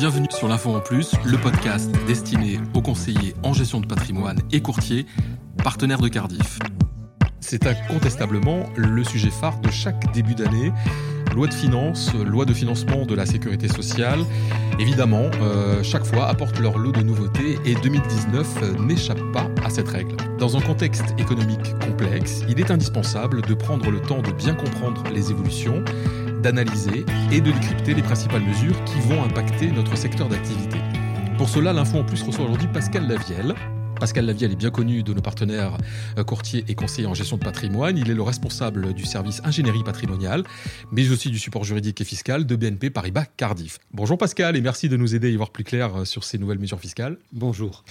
Bienvenue 0.00 0.28
sur 0.30 0.48
l'Info 0.48 0.74
en 0.74 0.80
Plus, 0.80 1.12
le 1.26 1.36
podcast 1.36 1.90
destiné 2.06 2.58
aux 2.72 2.80
conseillers 2.80 3.34
en 3.42 3.52
gestion 3.52 3.80
de 3.80 3.86
patrimoine 3.86 4.38
et 4.50 4.62
courtiers, 4.62 5.04
partenaires 5.62 6.00
de 6.00 6.08
Cardiff. 6.08 6.58
C'est 7.40 7.66
incontestablement 7.66 8.64
le 8.76 9.04
sujet 9.04 9.28
phare 9.28 9.60
de 9.60 9.70
chaque 9.70 10.10
début 10.14 10.34
d'année. 10.34 10.72
Loi 11.34 11.48
de 11.48 11.52
finances, 11.52 12.14
loi 12.14 12.46
de 12.46 12.54
financement 12.54 13.04
de 13.04 13.14
la 13.14 13.26
sécurité 13.26 13.68
sociale, 13.68 14.20
évidemment, 14.78 15.26
euh, 15.42 15.82
chaque 15.82 16.06
fois 16.06 16.28
apporte 16.28 16.58
leur 16.60 16.78
lot 16.78 16.92
de 16.92 17.02
nouveautés 17.02 17.58
et 17.66 17.74
2019 17.74 18.80
n'échappe 18.80 19.20
pas 19.34 19.50
à 19.62 19.68
cette 19.68 19.88
règle. 19.88 20.16
Dans 20.38 20.56
un 20.56 20.62
contexte 20.62 21.14
économique 21.18 21.78
complexe, 21.78 22.40
il 22.48 22.58
est 22.58 22.70
indispensable 22.70 23.42
de 23.42 23.52
prendre 23.52 23.90
le 23.90 24.00
temps 24.00 24.22
de 24.22 24.32
bien 24.32 24.54
comprendre 24.54 25.04
les 25.12 25.30
évolutions, 25.30 25.84
d'analyser 26.40 27.04
et 27.30 27.40
de 27.40 27.50
décrypter 27.50 27.94
les 27.94 28.02
principales 28.02 28.42
mesures 28.42 28.82
qui 28.84 29.00
vont 29.00 29.22
impacter 29.22 29.70
notre 29.70 29.96
secteur 29.96 30.28
d'activité. 30.28 30.78
Pour 31.38 31.48
cela, 31.48 31.72
l'info 31.72 31.98
en 31.98 32.04
plus 32.04 32.22
reçoit 32.22 32.44
aujourd'hui 32.44 32.68
Pascal 32.68 33.06
Lavielle, 33.08 33.54
Pascal 34.00 34.24
Lavielle 34.24 34.52
est 34.52 34.56
bien 34.56 34.70
connu 34.70 35.02
de 35.02 35.12
nos 35.12 35.20
partenaires 35.20 35.76
euh, 36.16 36.24
courtiers 36.24 36.64
et 36.68 36.74
conseillers 36.74 37.06
en 37.06 37.12
gestion 37.12 37.36
de 37.36 37.44
patrimoine. 37.44 37.98
Il 37.98 38.10
est 38.10 38.14
le 38.14 38.22
responsable 38.22 38.94
du 38.94 39.04
service 39.04 39.42
ingénierie 39.44 39.84
patrimoniale, 39.84 40.44
mais 40.90 41.10
aussi 41.10 41.28
du 41.28 41.38
support 41.38 41.64
juridique 41.64 42.00
et 42.00 42.04
fiscal 42.04 42.46
de 42.46 42.56
BNP 42.56 42.88
Paribas 42.88 43.26
Cardiff. 43.36 43.78
Bonjour 43.92 44.16
Pascal 44.16 44.56
et 44.56 44.62
merci 44.62 44.88
de 44.88 44.96
nous 44.96 45.14
aider 45.14 45.28
à 45.28 45.30
y 45.30 45.36
voir 45.36 45.50
plus 45.50 45.64
clair 45.64 45.94
euh, 45.94 46.04
sur 46.06 46.24
ces 46.24 46.38
nouvelles 46.38 46.58
mesures 46.58 46.80
fiscales. 46.80 47.18
Bonjour. 47.34 47.84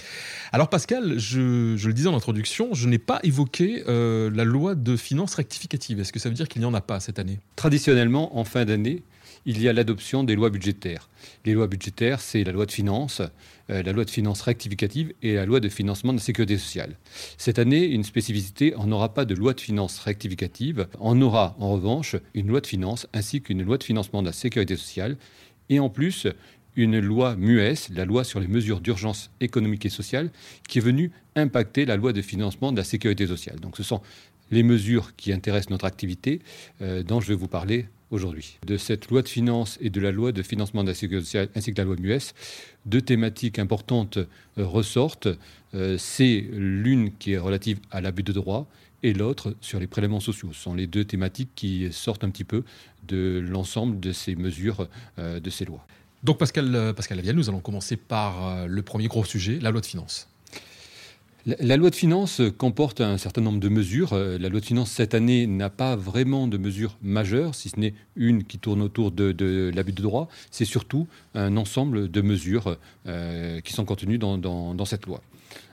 Alors 0.50 0.68
Pascal, 0.68 1.16
je, 1.16 1.76
le 1.76 1.92
disais 1.92 2.08
en 2.08 2.16
introduction, 2.16 2.74
je 2.74 2.88
n'ai 2.88 2.98
pas 2.98 3.20
évoqué 3.22 3.84
euh, 3.86 4.32
la 4.34 4.42
loi 4.42 4.74
de 4.74 4.96
finances 4.96 5.36
rectificative. 5.36 6.00
Est-ce 6.00 6.12
que 6.12 6.18
ça 6.18 6.28
veut 6.28 6.34
dire 6.34 6.48
qu'il 6.48 6.60
n'y 6.60 6.66
en 6.66 6.74
a 6.74 6.80
pas 6.80 6.98
cette 6.98 7.20
année? 7.20 7.38
Traditionnellement, 7.54 8.36
en 8.36 8.42
fin 8.42 8.64
d'année, 8.64 9.04
il 9.46 9.60
y 9.60 9.68
a 9.68 9.72
l'adoption 9.72 10.24
des 10.24 10.34
lois 10.34 10.50
budgétaires. 10.50 11.08
Les 11.44 11.54
lois 11.54 11.66
budgétaires, 11.66 12.20
c'est 12.20 12.44
la 12.44 12.52
loi 12.52 12.66
de 12.66 12.72
finances, 12.72 13.22
la 13.70 13.92
loi 13.92 14.04
de 14.04 14.10
finances 14.10 14.42
rectificative 14.42 15.12
et 15.22 15.34
la 15.34 15.46
loi 15.46 15.60
de 15.60 15.68
financement 15.68 16.12
de 16.12 16.18
la 16.18 16.22
sécurité 16.22 16.58
sociale. 16.58 16.96
Cette 17.38 17.58
année, 17.58 17.86
une 17.86 18.04
spécificité, 18.04 18.74
on 18.76 18.86
n'aura 18.86 19.14
pas 19.14 19.24
de 19.24 19.34
loi 19.34 19.54
de 19.54 19.60
finances 19.60 19.98
rectificative, 19.98 20.88
on 20.98 21.20
aura 21.22 21.56
en 21.58 21.72
revanche 21.72 22.16
une 22.34 22.48
loi 22.48 22.60
de 22.60 22.66
finances 22.66 23.06
ainsi 23.12 23.40
qu'une 23.42 23.62
loi 23.62 23.78
de 23.78 23.84
financement 23.84 24.22
de 24.22 24.26
la 24.26 24.32
sécurité 24.32 24.76
sociale 24.76 25.16
et 25.68 25.78
en 25.78 25.88
plus 25.88 26.26
une 26.76 26.98
loi 26.98 27.36
MUES, 27.36 27.92
la 27.94 28.04
loi 28.04 28.24
sur 28.24 28.40
les 28.40 28.46
mesures 28.46 28.80
d'urgence 28.80 29.30
économique 29.40 29.86
et 29.86 29.90
sociale, 29.90 30.30
qui 30.68 30.78
est 30.78 30.82
venue 30.82 31.10
impacter 31.36 31.84
la 31.84 31.96
loi 31.96 32.12
de 32.12 32.22
financement 32.22 32.72
de 32.72 32.76
la 32.76 32.84
sécurité 32.84 33.26
sociale. 33.26 33.60
Donc 33.60 33.76
ce 33.76 33.82
sont 33.82 34.00
les 34.50 34.62
mesures 34.62 35.14
qui 35.16 35.32
intéressent 35.32 35.70
notre 35.70 35.84
activité 35.84 36.40
euh, 36.82 37.02
dont 37.02 37.20
je 37.20 37.28
vais 37.28 37.34
vous 37.34 37.48
parler 37.48 37.86
aujourd'hui. 38.10 38.58
De 38.66 38.76
cette 38.76 39.08
loi 39.08 39.22
de 39.22 39.28
finances 39.28 39.78
et 39.80 39.90
de 39.90 40.00
la 40.00 40.12
loi 40.12 40.32
de 40.32 40.42
financement 40.42 40.82
de 40.82 40.88
la 40.88 40.94
sécurité 40.94 41.24
sociale 41.24 41.48
ainsi 41.54 41.72
que 41.72 41.78
la 41.78 41.84
loi 41.84 41.96
MUS, 41.98 42.32
deux 42.86 43.00
thématiques 43.00 43.58
importantes 43.58 44.18
euh, 44.18 44.26
ressortent. 44.58 45.28
Euh, 45.74 45.96
c'est 45.98 46.46
l'une 46.52 47.16
qui 47.16 47.32
est 47.32 47.38
relative 47.38 47.78
à 47.90 48.00
l'abus 48.00 48.22
de 48.22 48.32
droit 48.32 48.66
et 49.02 49.12
l'autre 49.12 49.54
sur 49.60 49.80
les 49.80 49.86
prélèvements 49.86 50.20
sociaux. 50.20 50.50
Ce 50.52 50.60
sont 50.60 50.74
les 50.74 50.86
deux 50.86 51.04
thématiques 51.04 51.50
qui 51.54 51.88
sortent 51.92 52.24
un 52.24 52.30
petit 52.30 52.44
peu 52.44 52.64
de 53.06 53.42
l'ensemble 53.46 53.98
de 54.00 54.12
ces 54.12 54.34
mesures, 54.34 54.88
euh, 55.18 55.40
de 55.40 55.50
ces 55.50 55.64
lois. 55.64 55.86
Donc 56.22 56.38
Pascal, 56.38 56.92
Pascal 56.94 57.18
nous 57.34 57.48
allons 57.48 57.60
commencer 57.60 57.96
par 57.96 58.68
le 58.68 58.82
premier 58.82 59.06
gros 59.08 59.24
sujet, 59.24 59.58
la 59.58 59.70
loi 59.70 59.80
de 59.80 59.86
finances. 59.86 60.29
La, 61.46 61.78
loi 61.78 61.88
de 61.88 61.94
finances 61.94 62.42
comporte 62.58 63.00
un 63.00 63.16
certain 63.16 63.40
nombre 63.40 63.60
de 63.60 63.70
mesures. 63.70 64.12
Euh, 64.12 64.36
la 64.36 64.50
loi 64.50 64.60
de 64.60 64.64
finances 64.64 64.90
cette 64.90 65.14
année 65.14 65.46
n'a 65.46 65.70
pas 65.70 65.96
vraiment 65.96 66.46
de 66.46 66.58
mesures 66.58 66.98
majeures, 67.00 67.54
si 67.54 67.70
ce 67.70 67.80
n'est 67.80 67.94
une 68.14 68.44
qui 68.44 68.58
tourne 68.58 68.82
autour 68.82 69.10
de, 69.10 69.70
l'abus 69.74 69.92
de 69.92 70.02
droit. 70.02 70.28
C'est 70.50 70.66
surtout 70.66 71.06
un 71.34 71.56
ensemble 71.56 72.10
de 72.10 72.20
mesures 72.20 72.76
euh, 73.06 73.60
qui 73.60 73.72
sont 73.72 73.86
contenues 73.86 74.18
dans, 74.18 74.84
cette 74.84 75.06
loi. 75.06 75.22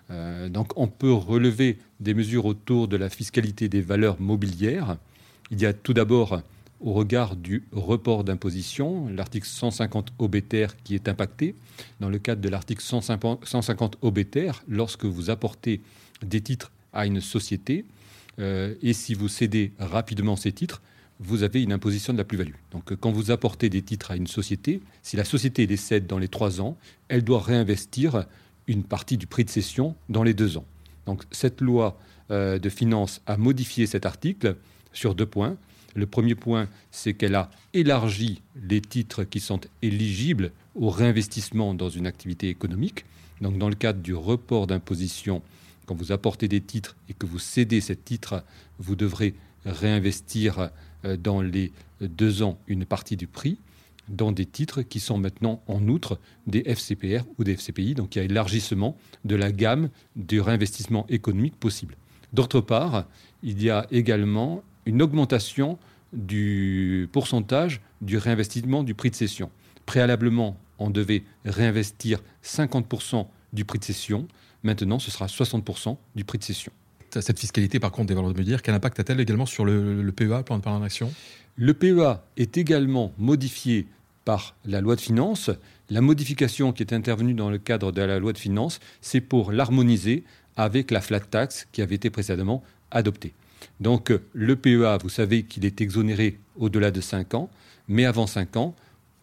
Euh, 0.09 0.47
donc 0.47 0.71
on 0.77 0.87
peut 0.87 1.11
relever 1.11 1.79
des 1.99 2.13
mesures 2.13 2.45
autour 2.45 2.87
de 2.87 2.95
la 2.95 3.09
fiscalité 3.09 3.67
des 3.67 3.81
valeurs 3.81 4.21
mobilières. 4.21 4.95
Il 5.51 5.59
y 5.59 5.65
a 5.65 5.73
tout 5.73 5.93
d'abord 5.93 6.41
au 6.79 6.93
regard 6.93 7.35
du 7.35 7.63
report 7.71 8.23
d'imposition, 8.23 9.07
l'article 9.09 9.47
150 9.47 10.13
obéter 10.19 10.67
qui 10.83 10.95
est 10.95 11.07
impacté. 11.07 11.55
Dans 11.99 12.09
le 12.09 12.19
cadre 12.19 12.41
de 12.41 12.49
l'article 12.49 12.81
150 12.81 13.97
obéter, 14.01 14.51
lorsque 14.67 15.05
vous 15.05 15.29
apportez 15.29 15.81
des 16.21 16.41
titres 16.41 16.71
à 16.93 17.05
une 17.05 17.21
société, 17.21 17.85
euh, 18.39 18.75
et 18.81 18.93
si 18.93 19.13
vous 19.13 19.27
cédez 19.27 19.73
rapidement 19.79 20.35
ces 20.35 20.51
titres, 20.51 20.81
vous 21.19 21.43
avez 21.43 21.63
une 21.63 21.73
imposition 21.73 22.13
de 22.13 22.17
la 22.17 22.23
plus-value. 22.23 22.53
Donc 22.71 22.95
quand 22.95 23.11
vous 23.11 23.31
apportez 23.31 23.69
des 23.69 23.81
titres 23.81 24.11
à 24.11 24.15
une 24.15 24.27
société, 24.27 24.81
si 25.01 25.17
la 25.17 25.25
société 25.25 25.65
les 25.65 25.77
cède 25.77 26.05
dans 26.05 26.19
les 26.19 26.27
trois 26.27 26.61
ans, 26.61 26.77
elle 27.07 27.23
doit 27.23 27.41
réinvestir 27.41 28.25
une 28.67 28.83
partie 28.83 29.17
du 29.17 29.25
prix 29.25 29.43
de 29.43 29.49
cession 29.49 29.95
dans 30.09 30.23
les 30.23 30.33
deux 30.33 30.57
ans. 30.57 30.65
Donc 31.05 31.23
cette 31.31 31.61
loi 31.61 31.99
euh, 32.29 32.59
de 32.59 32.69
finances 32.69 33.21
a 33.25 33.37
modifié 33.37 33.87
cet 33.87 34.05
article 34.05 34.57
sur 34.93 35.15
deux 35.15 35.25
points. 35.25 35.57
Le 35.95 36.05
premier 36.05 36.35
point, 36.35 36.67
c'est 36.91 37.13
qu'elle 37.13 37.35
a 37.35 37.49
élargi 37.73 38.41
les 38.61 38.81
titres 38.81 39.23
qui 39.23 39.39
sont 39.39 39.61
éligibles 39.81 40.51
au 40.75 40.89
réinvestissement 40.89 41.73
dans 41.73 41.89
une 41.89 42.05
activité 42.05 42.49
économique. 42.49 43.05
Donc 43.41 43.57
dans 43.57 43.69
le 43.69 43.75
cadre 43.75 44.01
du 44.01 44.13
report 44.13 44.67
d'imposition, 44.67 45.41
quand 45.85 45.95
vous 45.95 46.11
apportez 46.11 46.47
des 46.47 46.61
titres 46.61 46.95
et 47.09 47.13
que 47.13 47.25
vous 47.25 47.39
cédez 47.39 47.81
ces 47.81 47.95
titres, 47.95 48.43
vous 48.79 48.95
devrez 48.95 49.33
réinvestir 49.65 50.69
euh, 51.05 51.17
dans 51.17 51.41
les 51.41 51.71
deux 52.01 52.43
ans 52.43 52.57
une 52.67 52.85
partie 52.85 53.17
du 53.17 53.27
prix 53.27 53.57
dans 54.09 54.31
des 54.31 54.45
titres 54.45 54.81
qui 54.81 54.99
sont 54.99 55.17
maintenant 55.17 55.61
en 55.67 55.85
outre 55.87 56.19
des 56.45 56.63
FCPR 56.63 57.23
ou 57.37 57.43
des 57.43 57.55
FCPI. 57.55 57.93
Donc 57.93 58.15
il 58.15 58.19
y 58.19 58.21
a 58.21 58.25
élargissement 58.25 58.97
de 59.25 59.35
la 59.35 59.51
gamme 59.51 59.89
du 60.15 60.39
réinvestissement 60.39 61.05
économique 61.09 61.57
possible. 61.57 61.97
D'autre 62.33 62.61
part, 62.61 63.05
il 63.43 63.61
y 63.61 63.69
a 63.69 63.85
également 63.91 64.63
une 64.87 65.01
augmentation 65.01 65.77
du 66.13 67.09
pourcentage 67.11 67.81
du 68.01 68.17
réinvestissement 68.17 68.83
du 68.83 68.95
prix 68.95 69.11
de 69.11 69.15
cession. 69.15 69.51
Préalablement, 69.85 70.57
on 70.79 70.89
devait 70.89 71.23
réinvestir 71.45 72.19
50% 72.43 73.27
du 73.53 73.65
prix 73.65 73.79
de 73.79 73.83
cession. 73.83 74.27
Maintenant, 74.63 74.97
ce 74.97 75.11
sera 75.11 75.27
60% 75.27 75.97
du 76.15 76.23
prix 76.23 76.37
de 76.39 76.43
cession. 76.43 76.71
Cette 77.11 77.39
fiscalité, 77.39 77.79
par 77.79 77.91
contre, 77.91 78.07
des 78.07 78.13
valeurs 78.13 78.33
de 78.33 78.37
me 78.37 78.43
dire, 78.43 78.61
quel 78.61 78.75
impact 78.75 78.99
a-t-elle 78.99 79.19
également 79.19 79.45
sur 79.45 79.65
le, 79.65 80.11
PEA, 80.11 80.43
plan 80.43 80.59
de 80.59 80.67
en 80.67 80.81
action? 80.81 81.11
Le 81.55 81.73
PEA 81.73 82.23
est 82.37 82.57
également 82.57 83.11
modifié 83.17 83.87
par 84.23 84.55
la 84.65 84.81
loi 84.81 84.95
de 84.95 85.01
finances. 85.01 85.49
La 85.89 86.01
modification 86.01 86.71
qui 86.73 86.83
est 86.83 86.93
intervenue 86.93 87.33
dans 87.33 87.49
le 87.49 87.57
cadre 87.57 87.91
de 87.91 88.01
la 88.01 88.19
loi 88.19 88.33
de 88.33 88.37
finances, 88.37 88.79
c'est 89.01 89.21
pour 89.21 89.51
l'harmoniser 89.51 90.23
avec 90.55 90.91
la 90.91 91.01
flat 91.01 91.19
tax 91.19 91.67
qui 91.71 91.81
avait 91.81 91.95
été 91.95 92.09
précédemment 92.09 92.63
adoptée. 92.91 93.33
Donc 93.79 94.13
le 94.33 94.55
PEA, 94.55 94.97
vous 95.01 95.09
savez 95.09 95.43
qu'il 95.43 95.65
est 95.65 95.81
exonéré 95.81 96.39
au-delà 96.57 96.91
de 96.91 97.01
5 97.01 97.33
ans, 97.35 97.49
mais 97.87 98.05
avant 98.05 98.27
5 98.27 98.57
ans, 98.57 98.75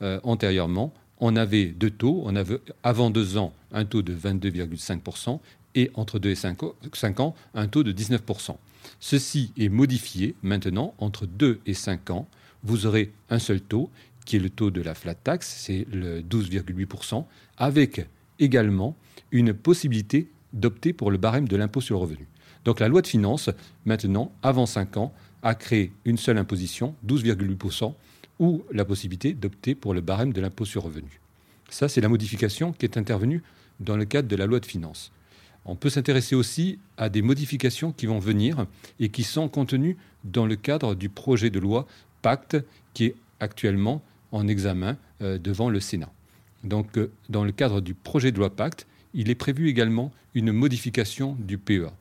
euh, 0.02 0.20
antérieurement, 0.22 0.92
on 1.18 1.36
avait 1.36 1.66
deux 1.66 1.90
taux. 1.90 2.22
On 2.24 2.36
avait 2.36 2.58
avant 2.82 3.10
2 3.10 3.38
ans 3.38 3.52
un 3.72 3.84
taux 3.84 4.02
de 4.02 4.14
22,5% 4.14 5.40
et 5.74 5.90
entre 5.94 6.18
2 6.18 6.30
et 6.30 6.34
5 6.34 7.20
ans 7.20 7.34
un 7.54 7.66
taux 7.66 7.82
de 7.82 7.92
19%. 7.92 8.56
Ceci 9.00 9.52
est 9.58 9.68
modifié 9.68 10.34
maintenant 10.42 10.94
entre 10.98 11.26
2 11.26 11.60
et 11.66 11.74
5 11.74 12.10
ans. 12.10 12.28
Vous 12.62 12.86
aurez 12.86 13.12
un 13.30 13.38
seul 13.38 13.60
taux 13.60 13.90
qui 14.24 14.36
est 14.36 14.40
le 14.40 14.50
taux 14.50 14.70
de 14.70 14.80
la 14.80 14.94
flat 14.94 15.14
tax, 15.14 15.46
c'est 15.46 15.86
le 15.92 16.22
12,8%, 16.22 17.24
avec 17.58 18.06
également 18.38 18.96
une 19.32 19.52
possibilité 19.52 20.30
d'opter 20.54 20.92
pour 20.92 21.10
le 21.10 21.18
barème 21.18 21.46
de 21.46 21.56
l'impôt 21.56 21.80
sur 21.80 21.96
le 21.96 22.02
revenu. 22.02 22.26
Donc 22.64 22.80
la 22.80 22.88
loi 22.88 23.02
de 23.02 23.06
finances, 23.06 23.50
maintenant, 23.84 24.32
avant 24.42 24.66
5 24.66 24.96
ans, 24.96 25.12
a 25.42 25.54
créé 25.54 25.92
une 26.04 26.16
seule 26.16 26.38
imposition, 26.38 26.94
12,8%, 27.06 27.94
ou 28.40 28.64
la 28.72 28.84
possibilité 28.84 29.32
d'opter 29.32 29.74
pour 29.74 29.94
le 29.94 30.00
barème 30.00 30.32
de 30.32 30.40
l'impôt 30.40 30.64
sur 30.64 30.82
revenu. 30.82 31.20
Ça, 31.70 31.88
c'est 31.88 32.00
la 32.00 32.08
modification 32.08 32.72
qui 32.72 32.86
est 32.86 32.96
intervenue 32.96 33.42
dans 33.80 33.96
le 33.96 34.04
cadre 34.04 34.28
de 34.28 34.36
la 34.36 34.46
loi 34.46 34.60
de 34.60 34.66
finances. 34.66 35.12
On 35.66 35.76
peut 35.76 35.88
s'intéresser 35.88 36.34
aussi 36.34 36.78
à 36.96 37.08
des 37.08 37.22
modifications 37.22 37.92
qui 37.92 38.06
vont 38.06 38.18
venir 38.18 38.66
et 39.00 39.08
qui 39.08 39.22
sont 39.22 39.48
contenues 39.48 39.96
dans 40.24 40.46
le 40.46 40.56
cadre 40.56 40.94
du 40.94 41.08
projet 41.08 41.50
de 41.50 41.58
loi 41.58 41.86
Pacte 42.22 42.56
qui 42.92 43.06
est 43.06 43.14
actuellement 43.40 44.02
en 44.32 44.46
examen 44.48 44.96
euh, 45.22 45.38
devant 45.38 45.70
le 45.70 45.80
Sénat. 45.80 46.12
Donc, 46.64 46.96
euh, 46.98 47.10
dans 47.28 47.44
le 47.44 47.52
cadre 47.52 47.80
du 47.80 47.94
projet 47.94 48.32
de 48.32 48.38
loi 48.38 48.50
Pacte, 48.50 48.86
il 49.14 49.30
est 49.30 49.34
prévu 49.34 49.68
également 49.68 50.12
une 50.34 50.52
modification 50.52 51.36
du 51.38 51.56
PEA. 51.58 51.92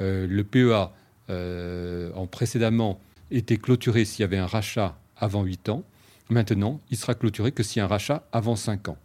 Euh, 0.00 0.26
le 0.26 0.44
PEA, 0.44 0.90
euh, 1.30 2.12
en 2.14 2.26
précédemment, 2.26 3.00
était 3.30 3.56
clôturé 3.56 4.04
s'il 4.04 4.22
y 4.22 4.24
avait 4.24 4.38
un 4.38 4.46
rachat 4.46 4.98
avant 5.16 5.42
8 5.42 5.68
ans. 5.68 5.82
Maintenant, 6.30 6.80
il 6.90 6.96
sera 6.96 7.14
clôturé 7.14 7.52
que 7.52 7.62
s'il 7.62 7.78
y 7.78 7.82
a 7.82 7.84
un 7.84 7.88
rachat 7.88 8.26
avant 8.32 8.56
5 8.56 8.88
ans. 8.88 8.98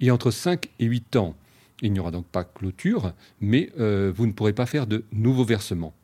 Et 0.00 0.10
entre 0.10 0.30
5 0.30 0.68
et 0.78 0.84
8 0.84 1.16
ans, 1.16 1.34
il 1.82 1.92
n'y 1.92 2.00
aura 2.00 2.10
donc 2.10 2.26
pas 2.26 2.44
clôture, 2.44 3.12
mais 3.40 3.70
euh, 3.78 4.12
vous 4.14 4.26
ne 4.26 4.32
pourrez 4.32 4.52
pas 4.52 4.66
faire 4.66 4.86
de 4.86 5.04
nouveaux 5.12 5.44
versements. 5.44 5.94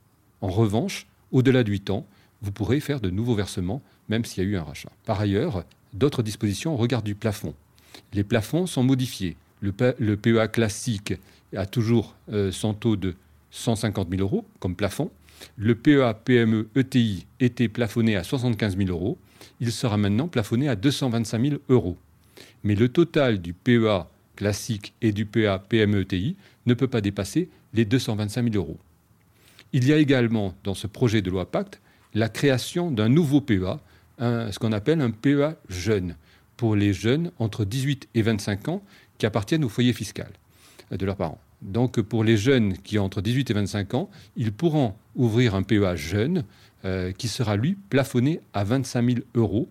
En 0.40 0.48
revanche, 0.48 1.06
au-delà 1.30 1.64
de 1.64 1.70
8 1.70 1.90
ans, 1.90 2.06
vous 2.42 2.52
pourrez 2.52 2.80
faire 2.80 3.00
de 3.00 3.10
nouveaux 3.10 3.34
versements, 3.34 3.82
même 4.08 4.24
s'il 4.24 4.42
y 4.42 4.46
a 4.46 4.50
eu 4.50 4.56
un 4.56 4.64
rachat. 4.64 4.90
Par 5.04 5.20
ailleurs, 5.20 5.64
d'autres 5.92 6.22
dispositions 6.22 6.74
au 6.74 6.76
regard 6.76 7.02
du 7.02 7.14
plafond. 7.14 7.54
les 8.12 8.24
plafonds 8.24 8.66
sont 8.66 8.82
modifiés. 8.82 9.36
Le, 9.60 9.72
PEA 10.16 10.48
classique 10.48 11.14
a 11.56 11.66
toujours 11.66 12.16
son 12.50 12.74
taux 12.74 12.96
de 12.96 13.14
150 13.52 14.08
000 14.10 14.20
euros 14.22 14.44
comme 14.58 14.74
plafond. 14.74 15.10
Le 15.56 15.74
PEA 15.74 16.14
PME 16.24 16.68
ETI 16.74 17.26
était 17.40 17.68
plafonné 17.68 18.16
à 18.16 18.24
75 18.24 18.76
000 18.76 18.90
euros. 18.90 19.18
Il 19.60 19.70
sera 19.72 19.96
maintenant 19.96 20.28
plafonné 20.28 20.68
à 20.68 20.76
225 20.76 21.40
000 21.40 21.60
euros. 21.68 21.96
Mais 22.64 22.74
le 22.74 22.88
total 22.88 23.40
du 23.40 23.52
PEA 23.52 24.08
classique 24.36 24.94
et 25.00 25.12
du 25.12 25.26
PEA 25.26 25.58
PME 25.68 26.00
ETI 26.00 26.36
ne 26.66 26.74
peut 26.74 26.88
pas 26.88 27.00
dépasser 27.00 27.48
les 27.74 27.84
225 27.84 28.52
000 28.52 28.56
euros. 28.56 28.78
Il 29.72 29.86
y 29.86 29.92
a 29.92 29.96
également 29.96 30.54
dans 30.64 30.74
ce 30.74 30.86
projet 30.86 31.22
de 31.22 31.30
loi 31.30 31.50
Pacte 31.50 31.80
la 32.14 32.28
création 32.28 32.90
d'un 32.90 33.08
nouveau 33.08 33.40
PEA, 33.40 33.78
ce 34.18 34.58
qu'on 34.58 34.72
appelle 34.72 35.00
un 35.00 35.10
PEA 35.10 35.56
jeune, 35.68 36.16
pour 36.56 36.76
les 36.76 36.92
jeunes 36.92 37.32
entre 37.38 37.64
18 37.64 38.08
et 38.14 38.22
25 38.22 38.68
ans 38.68 38.82
qui 39.18 39.26
appartiennent 39.26 39.64
au 39.64 39.68
foyer 39.68 39.92
fiscal 39.92 40.30
de 40.90 41.06
leurs 41.06 41.16
parents. 41.16 41.40
Donc 41.62 42.00
pour 42.00 42.24
les 42.24 42.36
jeunes 42.36 42.76
qui 42.78 42.98
ont 42.98 43.04
entre 43.04 43.22
18 43.22 43.50
et 43.50 43.54
25 43.54 43.94
ans, 43.94 44.10
ils 44.36 44.52
pourront 44.52 44.94
ouvrir 45.14 45.54
un 45.54 45.62
PEA 45.62 45.96
jeune 45.96 46.44
euh, 46.84 47.12
qui 47.12 47.28
sera 47.28 47.56
lui 47.56 47.76
plafonné 47.88 48.40
à 48.52 48.64
25 48.64 49.06
000 49.06 49.18
euros, 49.34 49.68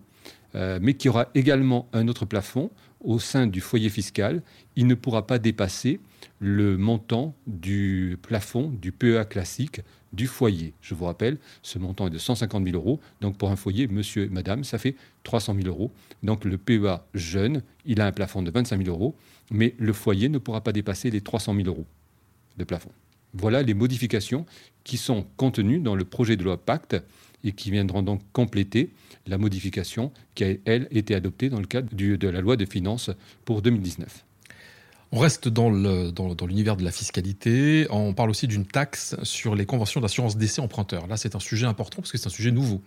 euh, 0.54 0.78
mais 0.80 0.94
qui 0.94 1.08
aura 1.08 1.28
également 1.34 1.88
un 1.92 2.08
autre 2.08 2.24
plafond 2.24 2.70
au 3.02 3.18
sein 3.18 3.46
du 3.46 3.60
foyer 3.60 3.88
fiscal. 3.88 4.42
Il 4.76 4.86
ne 4.86 4.94
pourra 4.94 5.26
pas 5.26 5.38
dépasser 5.38 6.00
le 6.38 6.76
montant 6.76 7.34
du 7.46 8.18
plafond 8.22 8.68
du 8.68 8.92
PEA 8.92 9.24
classique 9.24 9.80
du 10.12 10.26
foyer. 10.26 10.74
Je 10.80 10.94
vous 10.94 11.06
rappelle, 11.06 11.38
ce 11.62 11.78
montant 11.78 12.06
est 12.06 12.10
de 12.10 12.18
150 12.18 12.64
000 12.64 12.76
euros. 12.76 13.00
Donc 13.20 13.36
pour 13.38 13.50
un 13.50 13.56
foyer, 13.56 13.88
monsieur 13.88 14.24
et 14.24 14.28
madame, 14.28 14.64
ça 14.64 14.78
fait 14.78 14.94
300 15.24 15.54
000 15.54 15.68
euros. 15.68 15.90
Donc 16.22 16.44
le 16.44 16.58
PEA 16.58 17.06
jeune, 17.14 17.62
il 17.86 18.00
a 18.00 18.06
un 18.06 18.12
plafond 18.12 18.42
de 18.42 18.50
25 18.50 18.84
000 18.84 18.94
euros, 18.94 19.16
mais 19.50 19.74
le 19.78 19.92
foyer 19.92 20.28
ne 20.28 20.38
pourra 20.38 20.62
pas 20.62 20.72
dépasser 20.72 21.10
les 21.10 21.20
300 21.20 21.54
000 21.54 21.68
euros 21.68 21.86
de 22.58 22.64
plafond. 22.64 22.90
Voilà 23.34 23.62
les 23.62 23.74
modifications 23.74 24.44
qui 24.84 24.98
sont 24.98 25.26
contenues 25.36 25.78
dans 25.78 25.94
le 25.94 26.04
projet 26.04 26.36
de 26.36 26.44
loi 26.44 26.58
Pacte 26.58 26.96
et 27.44 27.52
qui 27.52 27.70
viendront 27.70 28.02
donc 28.02 28.20
compléter 28.32 28.90
la 29.26 29.38
modification 29.38 30.12
qui 30.34 30.44
a, 30.44 30.54
elle, 30.64 30.88
été 30.90 31.14
adoptée 31.14 31.48
dans 31.48 31.60
le 31.60 31.66
cadre 31.66 31.88
de 31.94 32.28
la 32.28 32.40
loi 32.40 32.56
de 32.56 32.64
finances 32.64 33.10
pour 33.44 33.62
2019. 33.62 34.24
On 35.14 35.18
reste 35.18 35.48
dans 35.48 35.68
l'univers 36.46 36.76
de 36.76 36.84
la 36.84 36.90
fiscalité. 36.90 37.86
On 37.90 38.14
parle 38.14 38.30
aussi 38.30 38.46
d'une 38.46 38.64
taxe 38.64 39.14
sur 39.22 39.54
les 39.54 39.66
conventions 39.66 40.00
d'assurance 40.00 40.38
d'essai 40.38 40.62
emprunteur. 40.62 41.06
Là, 41.06 41.18
c'est 41.18 41.36
un 41.36 41.40
sujet 41.40 41.66
important 41.66 41.96
parce 41.96 42.10
que 42.10 42.16
c'est 42.16 42.28
un 42.28 42.30
sujet 42.30 42.50
nouveau. 42.50 42.80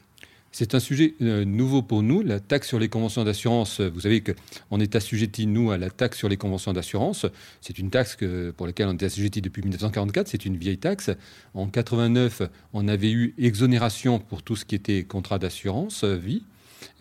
C'est 0.58 0.74
un 0.74 0.80
sujet 0.80 1.16
euh, 1.22 1.44
nouveau 1.44 1.82
pour 1.82 2.02
nous. 2.02 2.22
La 2.22 2.40
taxe 2.40 2.70
sur 2.70 2.80
les 2.80 2.88
conventions 2.88 3.26
d'assurance, 3.26 3.82
vous 3.82 4.00
savez 4.00 4.24
qu'on 4.24 4.80
est 4.80 4.96
assujetti, 4.96 5.48
nous, 5.48 5.72
à 5.72 5.78
la 5.78 5.90
taxe 5.90 6.18
sur 6.18 6.30
les 6.30 6.38
conventions 6.38 6.72
d'assurance. 6.72 7.26
C'est 7.60 7.78
une 7.78 7.90
taxe 7.90 8.18
pour 8.56 8.66
laquelle 8.66 8.88
on 8.88 8.94
est 8.94 9.04
assujetti 9.04 9.42
depuis 9.42 9.64
1944. 9.64 10.30
C'est 10.30 10.46
une 10.46 10.56
vieille 10.56 10.78
taxe. 10.78 11.12
En 11.56 11.68
89, 11.68 12.44
on 12.72 12.88
avait 12.88 13.12
eu 13.12 13.34
exonération 13.38 14.18
pour 14.18 14.44
tout 14.44 14.56
ce 14.56 14.64
qui 14.64 14.76
était 14.76 15.04
contrat 15.04 15.40
d'assurance 15.40 16.06
euh, 16.06 16.16
vie 16.16 16.44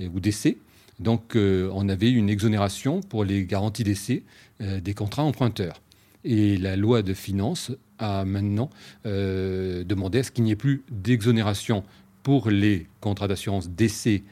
ou 0.00 0.18
décès. 0.18 0.58
Donc, 0.98 1.36
euh, 1.36 1.70
on 1.74 1.88
avait 1.88 2.10
une 2.10 2.30
exonération 2.30 3.02
pour 3.02 3.24
les 3.24 3.44
garanties 3.44 3.84
d'essai 3.84 4.24
des 4.58 4.94
contrats 4.94 5.22
emprunteurs. 5.22 5.80
Et 6.24 6.56
la 6.56 6.74
loi 6.74 7.02
de 7.02 7.14
finances 7.14 7.70
a 7.98 8.24
maintenant 8.24 8.70
demandé 9.04 10.20
à 10.20 10.22
ce 10.22 10.30
qu'il 10.30 10.44
n'y 10.44 10.52
ait 10.52 10.56
plus 10.56 10.82
d'exonération 10.90 11.84
pour 12.24 12.50
les 12.50 12.88
contrats 13.00 13.28
d'assurance 13.28 13.68
d'essai 13.68 14.24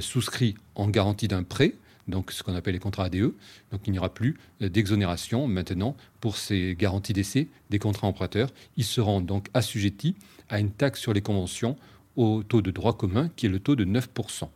souscrits 0.00 0.54
en 0.76 0.88
garantie 0.88 1.28
d'un 1.28 1.42
prêt, 1.42 1.74
donc 2.08 2.30
ce 2.32 2.42
qu'on 2.42 2.54
appelle 2.54 2.74
les 2.74 2.80
contrats 2.80 3.04
ADE. 3.04 3.32
Il 3.86 3.92
n'y 3.92 3.98
aura 3.98 4.14
plus 4.14 4.38
d'exonération 4.60 5.46
maintenant 5.46 5.96
pour 6.20 6.36
ces 6.36 6.76
garanties 6.78 7.12
d'essai 7.12 7.48
des 7.68 7.78
contrats 7.78 8.06
emprunteurs. 8.06 8.50
Ils 8.76 8.84
seront 8.84 9.20
donc 9.20 9.48
assujettis 9.52 10.16
à 10.48 10.60
une 10.60 10.70
taxe 10.70 11.00
sur 11.00 11.12
les 11.12 11.20
conventions 11.20 11.76
au 12.16 12.42
taux 12.42 12.62
de 12.62 12.70
droit 12.70 12.96
commun 12.96 13.30
qui 13.36 13.46
est 13.46 13.48
le 13.48 13.60
taux 13.60 13.76
de 13.76 13.84
9%. 13.84 14.48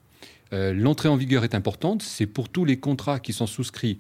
Euh, 0.53 0.73
l'entrée 0.73 1.09
en 1.09 1.17
vigueur 1.17 1.45
est 1.45 1.55
importante. 1.55 2.03
C'est 2.03 2.27
pour 2.27 2.49
tous 2.49 2.65
les 2.65 2.79
contrats 2.79 3.19
qui 3.19 3.33
sont 3.33 3.47
souscrits 3.47 3.99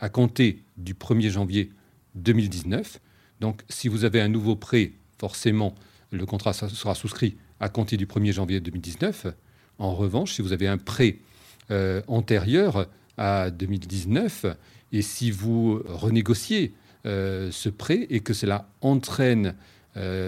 à 0.00 0.08
compter 0.08 0.62
du 0.76 0.94
1er 0.94 1.30
janvier 1.30 1.70
2019. 2.14 3.00
Donc, 3.40 3.62
si 3.68 3.88
vous 3.88 4.04
avez 4.04 4.20
un 4.20 4.28
nouveau 4.28 4.56
prêt, 4.56 4.92
forcément, 5.18 5.74
le 6.10 6.26
contrat 6.26 6.52
sera 6.52 6.94
souscrit 6.94 7.36
à 7.60 7.68
compter 7.68 7.96
du 7.96 8.06
1er 8.06 8.32
janvier 8.32 8.60
2019. 8.60 9.26
En 9.78 9.94
revanche, 9.94 10.32
si 10.34 10.42
vous 10.42 10.52
avez 10.52 10.68
un 10.68 10.78
prêt 10.78 11.18
euh, 11.70 12.02
antérieur 12.06 12.88
à 13.16 13.50
2019, 13.50 14.46
et 14.92 15.02
si 15.02 15.30
vous 15.30 15.82
renégociez 15.86 16.74
euh, 17.06 17.50
ce 17.50 17.68
prêt 17.68 18.06
et 18.10 18.20
que 18.20 18.34
cela 18.34 18.68
entraîne 18.80 19.54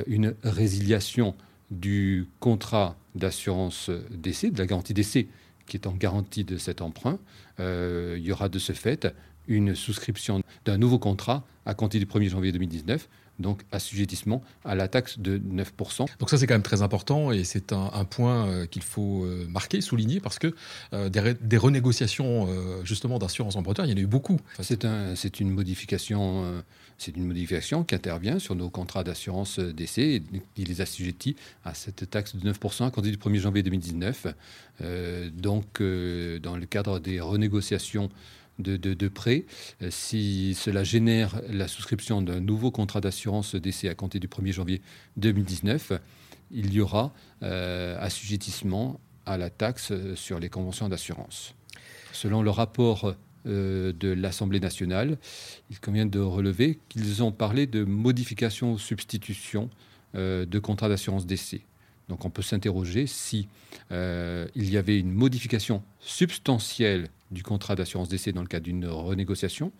une 0.06 0.36
résiliation 0.44 1.34
du 1.72 2.28
contrat 2.38 2.96
d'assurance 3.16 3.90
d'essai, 4.12 4.52
de 4.52 4.58
la 4.58 4.66
garantie 4.66 4.94
d'essai 4.94 5.26
qui 5.66 5.76
est 5.76 5.86
en 5.86 5.92
garantie 5.92 6.44
de 6.44 6.56
cet 6.56 6.80
emprunt, 6.80 7.18
euh, 7.60 8.16
il 8.18 8.24
y 8.24 8.32
aura 8.32 8.48
de 8.48 8.58
ce 8.58 8.72
fait 8.72 9.08
une 9.48 9.74
souscription 9.74 10.42
d'un 10.64 10.78
nouveau 10.78 10.98
contrat 10.98 11.44
à 11.66 11.74
compter 11.74 11.98
du 11.98 12.06
1er 12.06 12.28
janvier 12.30 12.52
2019 12.52 13.08
donc 13.38 13.62
assujettissement 13.72 14.42
à 14.64 14.74
la 14.74 14.88
taxe 14.88 15.18
de 15.18 15.38
9%. 15.38 16.06
Donc 16.18 16.30
ça 16.30 16.38
c'est 16.38 16.46
quand 16.46 16.54
même 16.54 16.62
très 16.62 16.82
important 16.82 17.32
et 17.32 17.44
c'est 17.44 17.72
un, 17.72 18.04
point 18.04 18.46
euh, 18.46 18.66
qu'il 18.66 18.82
faut 18.82 19.24
euh, 19.24 19.46
marquer, 19.48 19.80
souligner 19.80 20.20
parce 20.20 20.38
que 20.38 20.54
des, 20.92 21.56
renégociations 21.56 22.48
justement 22.84 23.18
d'assurance 23.18 23.56
emprunteur, 23.56 23.86
il 23.86 23.90
y 23.90 23.94
en 23.94 23.96
a 23.96 24.00
eu 24.00 24.06
beaucoup. 24.06 24.38
c'est 24.60 24.84
un, 24.84 25.14
une 25.40 25.50
modification 25.50 26.62
c'est 26.98 27.16
une 27.16 27.26
modification 27.26 27.84
qui 27.84 27.94
intervient 27.94 28.38
sur 28.38 28.54
nos 28.54 28.70
contrats 28.70 29.04
d'assurance 29.04 29.58
d'essai 29.58 30.02
et 30.14 30.22
qui 30.54 30.64
les 30.64 30.80
assujettit 30.80 31.36
à 31.64 31.74
cette 31.74 32.08
taxe 32.10 32.34
de 32.36 32.52
9% 32.52 32.86
à 32.86 32.90
compter 32.90 33.10
du 33.10 33.18
1er 33.18 33.38
janvier 33.38 33.62
2019. 33.62 34.28
Euh, 34.82 35.30
donc, 35.30 35.80
euh, 35.80 36.38
dans 36.38 36.56
le 36.56 36.66
cadre 36.66 36.98
des 36.98 37.20
renégociations 37.20 38.08
de, 38.58 38.76
de, 38.76 39.08
prêts, 39.08 39.44
euh, 39.82 39.88
si 39.90 40.54
cela 40.54 40.84
génère 40.84 41.40
la 41.48 41.68
souscription 41.68 42.22
d'un 42.22 42.40
nouveau 42.40 42.70
contrat 42.70 43.00
d'assurance 43.00 43.54
d'essai 43.54 43.88
à 43.88 43.94
compter 43.94 44.18
du 44.18 44.28
1er 44.28 44.52
janvier 44.52 44.82
2019, 45.16 45.92
il 46.52 46.72
y 46.72 46.80
aura 46.80 47.12
assujettissement 47.40 49.00
à 49.26 49.36
la 49.36 49.50
taxe 49.50 49.92
sur 50.14 50.38
les 50.38 50.48
conventions 50.48 50.88
d'assurance. 50.88 51.54
Selon 52.12 52.40
le 52.40 52.50
rapport 52.50 53.16
euh, 53.46 53.92
de 53.92 54.08
l'Assemblée 54.08 54.58
nationale, 54.58 55.18
il 55.70 55.78
convient 55.78 56.06
de 56.06 56.18
relever 56.18 56.80
qu'ils 56.88 57.22
ont 57.22 57.30
parlé 57.30 57.66
de 57.66 57.84
modification 57.84 58.72
ou 58.72 58.78
substitution 58.78 59.70
euh, 60.16 60.46
de 60.46 60.58
contrats 60.58 60.88
d'assurance 60.88 61.26
d'essai. 61.26 61.60
Donc 62.08 62.24
on 62.24 62.30
peut 62.30 62.42
s'interroger 62.42 63.06
si 63.06 63.46
euh, 63.92 64.48
il 64.56 64.68
y 64.70 64.76
avait 64.76 64.98
une 64.98 65.12
modification 65.12 65.84
substantielle 66.00 67.08
du 67.30 67.42
contrat 67.42 67.74
d'assurance 67.74 68.08
d'essai 68.08 68.32
dans 68.32 68.42
le 68.42 68.48
cadre 68.48 68.64
d'une 68.64 68.86
renégociation, 68.86 69.72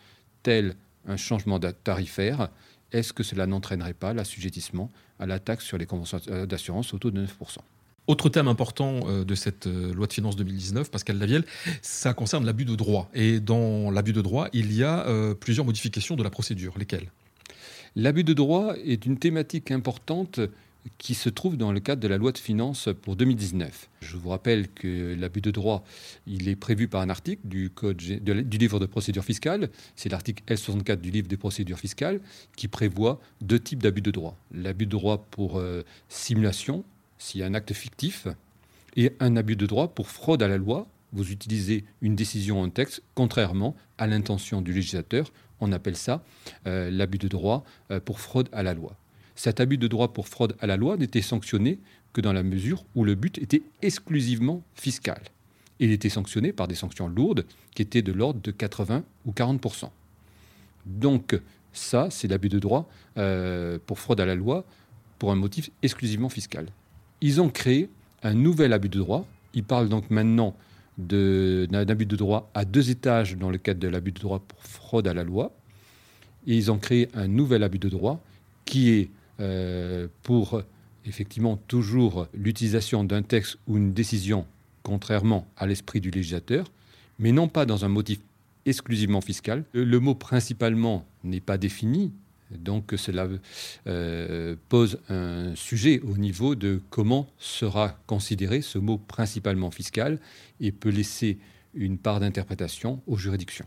tel 0.43 0.76
un 1.07 1.17
changement 1.17 1.59
tarifaire, 1.59 2.49
est-ce 2.93 3.12
que 3.12 3.23
cela 3.23 3.47
n'entraînerait 3.47 3.95
pas 3.95 4.12
l'assujettissement 4.12 4.91
à 5.19 5.26
la 5.26 5.38
taxe 5.38 5.65
sur 5.65 5.79
les 5.79 5.87
conventions 5.87 6.21
d'assurance 6.47 6.95
au 6.95 6.99
taux 6.99 7.11
de 7.11 7.25
9% 7.25 7.59
autre 8.07 8.29
thème 8.29 8.49
important 8.49 9.00
euh, 9.07 9.25
de 9.25 9.35
cette 9.35 9.67
euh, 9.67 9.93
loi 9.93 10.07
de 10.07 10.12
finances 10.12 10.37
2019, 10.37 10.91
Pascal 10.91 11.19
Lavielle, 11.19 11.45
ça 11.83 12.15
concerne 12.15 12.45
l'abus 12.47 12.65
de 12.65 12.75
droit. 12.75 13.11
Et 13.15 13.41
dans 13.41 13.91
l'abus 13.91 14.12
de 14.12 14.23
droit, 14.23 14.49
il 14.53 14.73
y 14.73 14.85
a 14.85 15.07
euh, 15.07 15.35
plusieurs 15.35 15.67
modifications 15.67 16.15
de 16.15 16.23
la 16.23 16.31
procédure. 16.31 16.75
Lesquelles? 16.79 17.11
L'abus 17.97 18.25
de 18.25 18.33
droit 18.33 18.75
est 18.85 19.07
une 19.07 19.19
thématique 19.19 19.71
importante 19.71 20.41
qui 20.99 21.14
se 21.14 21.28
trouve 21.28 21.57
dans 21.57 21.73
le 21.73 21.81
cadre 21.81 22.00
de 22.00 22.09
la 22.09 22.16
loi 22.16 22.33
de 22.33 22.38
finances 22.38 22.88
pour 23.02 23.16
2019. 23.16 23.88
Je 24.00 24.16
vous 24.16 24.31
rappelle 24.31 24.69
que 24.69 25.14
l'abus 25.19 25.40
de 25.40 25.50
droit, 25.50 25.85
il 26.26 26.49
est 26.49 26.57
prévu 26.57 26.88
par 26.88 27.00
un 27.00 27.11
article 27.11 27.43
du, 27.45 27.71
code, 27.71 27.97
du 27.97 28.59
livre 28.59 28.78
de 28.78 28.87
procédure 28.87 29.25
fiscale. 29.25 29.71
C'est 29.97 30.09
l'article 30.09 30.43
L64 30.49 30.97
du 30.97 31.11
livre 31.11 31.28
des 31.28 31.37
procédures 31.37 31.78
fiscales 31.78 32.21
qui 32.57 32.69
prévoit 32.69 33.21
deux 33.40 33.59
types 33.59 33.83
d'abus 33.83 34.02
de 34.02 34.11
droit. 34.11 34.37
L'abus 34.52 34.87
de 34.87 34.90
droit 34.90 35.26
pour 35.31 35.62
simulation 36.09 36.85
s'il 37.19 37.40
y 37.40 37.45
a 37.45 37.47
un 37.47 37.55
acte 37.55 37.73
fictif, 37.73 38.28
et 38.97 39.12
un 39.21 39.37
abus 39.37 39.57
de 39.57 39.66
droit 39.66 39.88
pour 39.88 40.09
fraude 40.09 40.43
à 40.43 40.49
la 40.49 40.57
loi. 40.57 40.87
Vous 41.12 41.31
utilisez 41.31 41.85
une 42.02 42.16
décision 42.16 42.61
en 42.61 42.69
texte 42.69 43.02
contrairement 43.14 43.76
à 43.99 44.07
l'intention 44.07 44.61
du 44.61 44.73
législateur. 44.73 45.31
On 45.61 45.73
appelle 45.73 45.97
ça 45.97 46.25
euh, 46.66 46.90
l'abus 46.90 47.19
de 47.19 47.28
droit 47.28 47.64
euh, 47.90 48.00
pour 48.00 48.21
fraude 48.21 48.49
à 48.52 48.62
la 48.62 48.75
loi. 48.75 48.97
Cet 49.37 49.61
abus 49.61 49.78
de 49.78 49.87
droit 49.87 50.12
pour 50.12 50.26
fraude 50.26 50.57
à 50.61 50.66
la 50.66 50.76
loi 50.76 50.97
n'était 50.97 51.23
sanctionné 51.23 51.78
que 52.12 52.21
dans 52.21 52.33
la 52.33 52.43
mesure 52.43 52.85
où 52.95 53.05
le 53.05 53.14
but 53.14 53.38
était 53.38 53.62
exclusivement 53.83 54.62
fiscal. 54.75 55.21
Il 55.78 55.93
était 55.93 56.09
sanctionné 56.09 56.52
par 56.52 56.66
des 56.66 56.75
sanctions 56.75 57.07
lourdes 57.07 57.45
qui 57.75 57.83
étaient 57.83 58.02
de 58.02 58.12
l'ordre 58.12 58.40
de 58.40 58.50
80 58.50 59.05
ou 59.26 59.33
40% 59.33 59.90
Donc 60.87 61.38
ça, 61.73 62.09
c'est 62.11 62.26
l'abus 62.26 62.49
de 62.49 62.59
droit 62.59 62.88
euh, 63.19 63.78
pour 63.87 63.99
fraude 63.99 64.21
à 64.21 64.26
la 64.26 64.35
loi 64.35 64.64
pour 65.19 65.31
un 65.31 65.37
motif 65.37 65.71
exclusivement 65.83 66.31
fiscal 66.31 66.66
ils 67.21 67.40
ont 67.40 67.49
créé 67.49 67.88
un 68.23 68.35
nouvel 68.35 68.73
abus 68.73 68.88
de 68.88 68.99
droit. 68.99 69.26
Ils 69.55 69.64
parlent 69.64 69.88
donc 69.88 70.11
maintenant 70.11 70.55
d'un 70.99 71.88
abus 71.88 72.07
de 72.07 72.16
droit 72.16 72.50
à 72.55 72.64
deux 72.64 72.90
étages 72.90 73.37
dans 73.37 73.50
le 73.50 73.59
cadre 73.59 73.81
de 73.81 73.88
l'abus 73.88 74.12
de 74.12 74.21
droit 74.21 74.40
pour 74.40 74.62
fraude 74.62 75.09
à 75.09 75.14
la 75.14 75.25
loi. 75.25 75.52
Et 76.47 76.57
ils 76.57 76.71
ont 76.71 76.78
créé 76.78 77.09
un 77.14 77.28
nouvel 77.28 77.62
abus 77.62 77.78
de 77.78 77.88
droit 77.88 78.23
qui 78.64 78.90
est 78.90 79.11
pour 80.23 80.62
effectivement 81.05 81.57
toujours 81.69 82.26
l'utilisation 82.35 83.05
d'un 83.05 83.23
texte 83.23 83.59
ou 83.66 83.76
une 83.76 83.93
décision 83.93 84.47
contrairement 84.83 85.49
à 85.57 85.66
l'esprit 85.66 86.00
du 86.00 86.11
législateur, 86.11 86.71
mais 87.19 87.33
non 87.33 87.49
pas 87.49 87.66
dans 87.66 87.85
un 87.85 87.88
motif 87.88 88.21
exclusivement 88.66 89.21
fiscal. 89.21 89.64
Le 89.73 89.99
mot 89.99 90.14
principalement 90.14 91.05
n'est 91.25 91.40
pas 91.40 91.59
défini, 91.59 92.12
donc 92.52 92.95
cela 92.97 93.26
euh, 93.88 94.55
pose 94.69 95.00
un 95.09 95.57
sujet 95.57 96.00
au 96.00 96.16
niveau 96.16 96.55
de 96.55 96.81
comment 96.90 97.26
sera 97.38 97.99
considéré 98.07 98.61
ce 98.62 98.78
mot 98.78 98.99
principalement 98.99 99.73
fiscal 99.73 100.21
et 100.61 100.71
peut 100.71 100.90
laisser 100.90 101.38
une 101.75 101.99
part 101.99 102.21
d'interprétation 102.21 103.02
aux 103.09 103.16
juridictions. 103.16 103.66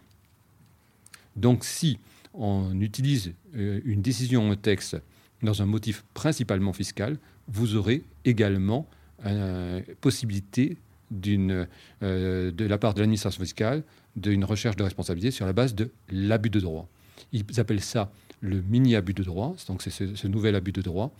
Donc 1.35 1.65
si 1.65 1.99
on 2.33 2.79
utilise 2.79 3.33
euh, 3.55 3.81
une 3.83 4.01
décision, 4.01 4.51
un 4.51 4.55
texte 4.55 4.97
dans 5.43 5.61
un 5.61 5.65
motif 5.65 6.03
principalement 6.13 6.73
fiscal, 6.73 7.17
vous 7.47 7.75
aurez 7.75 8.03
également 8.25 8.87
euh, 9.25 9.81
possibilité 10.01 10.77
d'une, 11.11 11.67
de 12.01 12.65
la 12.65 12.77
part 12.77 12.93
de 12.93 12.99
l'administration 12.99 13.41
fiscale 13.41 13.83
d'une 14.15 14.45
recherche 14.45 14.75
de 14.75 14.83
responsabilité 14.83 15.31
sur 15.31 15.45
la 15.47 15.53
base 15.53 15.73
de 15.73 15.89
l'abus 16.11 16.51
de 16.51 16.59
droit. 16.59 16.87
Ils 17.31 17.43
appellent 17.59 17.81
ça 17.81 18.11
le 18.41 18.61
mini-abus 18.61 19.13
de 19.13 19.23
droit, 19.23 19.55
donc 19.67 19.81
c'est 19.81 19.89
ce, 19.89 20.27
nouvel 20.27 20.55
abus 20.55 20.71
de 20.71 20.81
droit, 20.81 21.13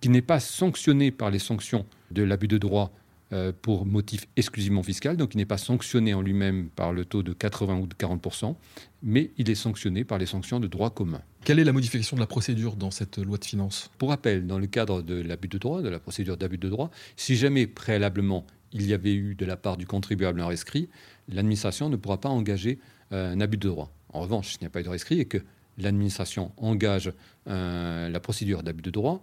qui 0.00 0.08
n'est 0.08 0.22
pas 0.22 0.40
sanctionné 0.40 1.10
par 1.10 1.30
les 1.30 1.38
sanctions 1.38 1.86
de 2.10 2.22
l'abus 2.22 2.48
de 2.48 2.58
droit 2.58 2.92
euh, 3.32 3.52
pour 3.62 3.86
motif 3.86 4.26
exclusivement 4.36 4.82
fiscal, 4.82 5.16
donc 5.16 5.34
il 5.34 5.38
n'est 5.38 5.46
pas 5.46 5.58
sanctionné 5.58 6.14
en 6.14 6.20
lui-même 6.20 6.68
par 6.68 6.92
le 6.92 7.04
taux 7.04 7.22
de 7.22 7.32
80 7.32 7.78
ou 7.78 7.86
de 7.86 7.94
40%, 7.94 8.54
mais 9.02 9.30
il 9.38 9.48
est 9.48 9.54
sanctionné 9.54 10.04
par 10.04 10.18
les 10.18 10.26
sanctions 10.26 10.60
de 10.60 10.66
droit 10.66 10.90
commun. 10.90 11.22
Quelle 11.44 11.58
est 11.58 11.64
la 11.64 11.72
modification 11.72 12.16
de 12.16 12.20
la 12.20 12.26
procédure 12.26 12.76
dans 12.76 12.90
cette 12.90 13.18
loi 13.18 13.38
de 13.38 13.44
finances? 13.44 13.90
Pour 13.98 14.10
rappel, 14.10 14.46
dans 14.46 14.58
le 14.58 14.66
cadre 14.66 15.02
de 15.02 15.20
l'abus 15.20 15.48
de 15.48 15.58
droit, 15.58 15.82
de 15.82 15.88
la 15.88 15.98
procédure 15.98 16.36
d'abus 16.36 16.58
de 16.58 16.68
droit, 16.68 16.90
si 17.16 17.36
jamais 17.36 17.66
préalablement 17.66 18.46
il 18.72 18.86
y 18.86 18.94
avait 18.94 19.14
eu 19.14 19.34
de 19.34 19.44
la 19.44 19.56
part 19.56 19.76
du 19.76 19.86
contribuable 19.86 20.40
un 20.40 20.46
rescrit, 20.46 20.88
l'administration 21.28 21.88
ne 21.88 21.96
pourra 21.96 22.20
pas 22.20 22.28
engager 22.28 22.78
euh, 23.12 23.32
un 23.32 23.40
abus 23.40 23.56
de 23.56 23.68
droit. 23.68 23.90
En 24.10 24.20
revanche, 24.20 24.52
s'il 24.52 24.60
n'y 24.60 24.66
a 24.66 24.70
pas 24.70 24.80
eu 24.80 24.84
de 24.84 24.88
rescrit 24.88 25.20
et 25.20 25.24
que 25.24 25.38
l'administration 25.78 26.52
engage 26.56 27.12
euh, 27.48 28.08
la 28.08 28.20
procédure 28.20 28.62
d'abus 28.62 28.82
de 28.82 28.90
droit, 28.90 29.22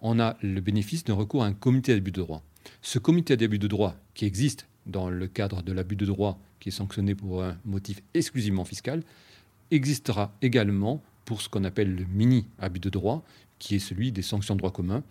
on 0.00 0.18
a 0.18 0.36
le 0.42 0.60
bénéfice 0.60 1.04
d'un 1.04 1.14
recours 1.14 1.44
à 1.44 1.46
un 1.46 1.52
comité 1.52 1.94
d'abus 1.94 2.12
de 2.12 2.20
droit. 2.20 2.42
Ce 2.80 2.98
comité 2.98 3.36
d'abus 3.36 3.58
de 3.58 3.68
droit 3.68 3.96
qui 4.14 4.24
existe 4.24 4.66
dans 4.86 5.08
le 5.08 5.26
cadre 5.26 5.62
de 5.62 5.72
l'abus 5.72 5.96
de 5.96 6.06
droit 6.06 6.38
qui 6.60 6.68
est 6.68 6.72
sanctionné 6.72 7.14
pour 7.14 7.42
un 7.42 7.56
motif 7.64 8.00
exclusivement 8.14 8.64
fiscal 8.64 9.02
existera 9.70 10.32
également 10.42 11.02
pour 11.24 11.42
ce 11.42 11.48
qu'on 11.48 11.64
appelle 11.64 11.94
le 11.94 12.04
mini 12.04 12.46
abus 12.58 12.80
de 12.80 12.90
droit, 12.90 13.24
qui 13.58 13.76
est 13.76 13.80
celui 13.80 14.12
des 14.12 14.22
sanctions 14.22 14.54
de 14.54 14.58
droit 14.58 14.72
commun, 14.72 15.02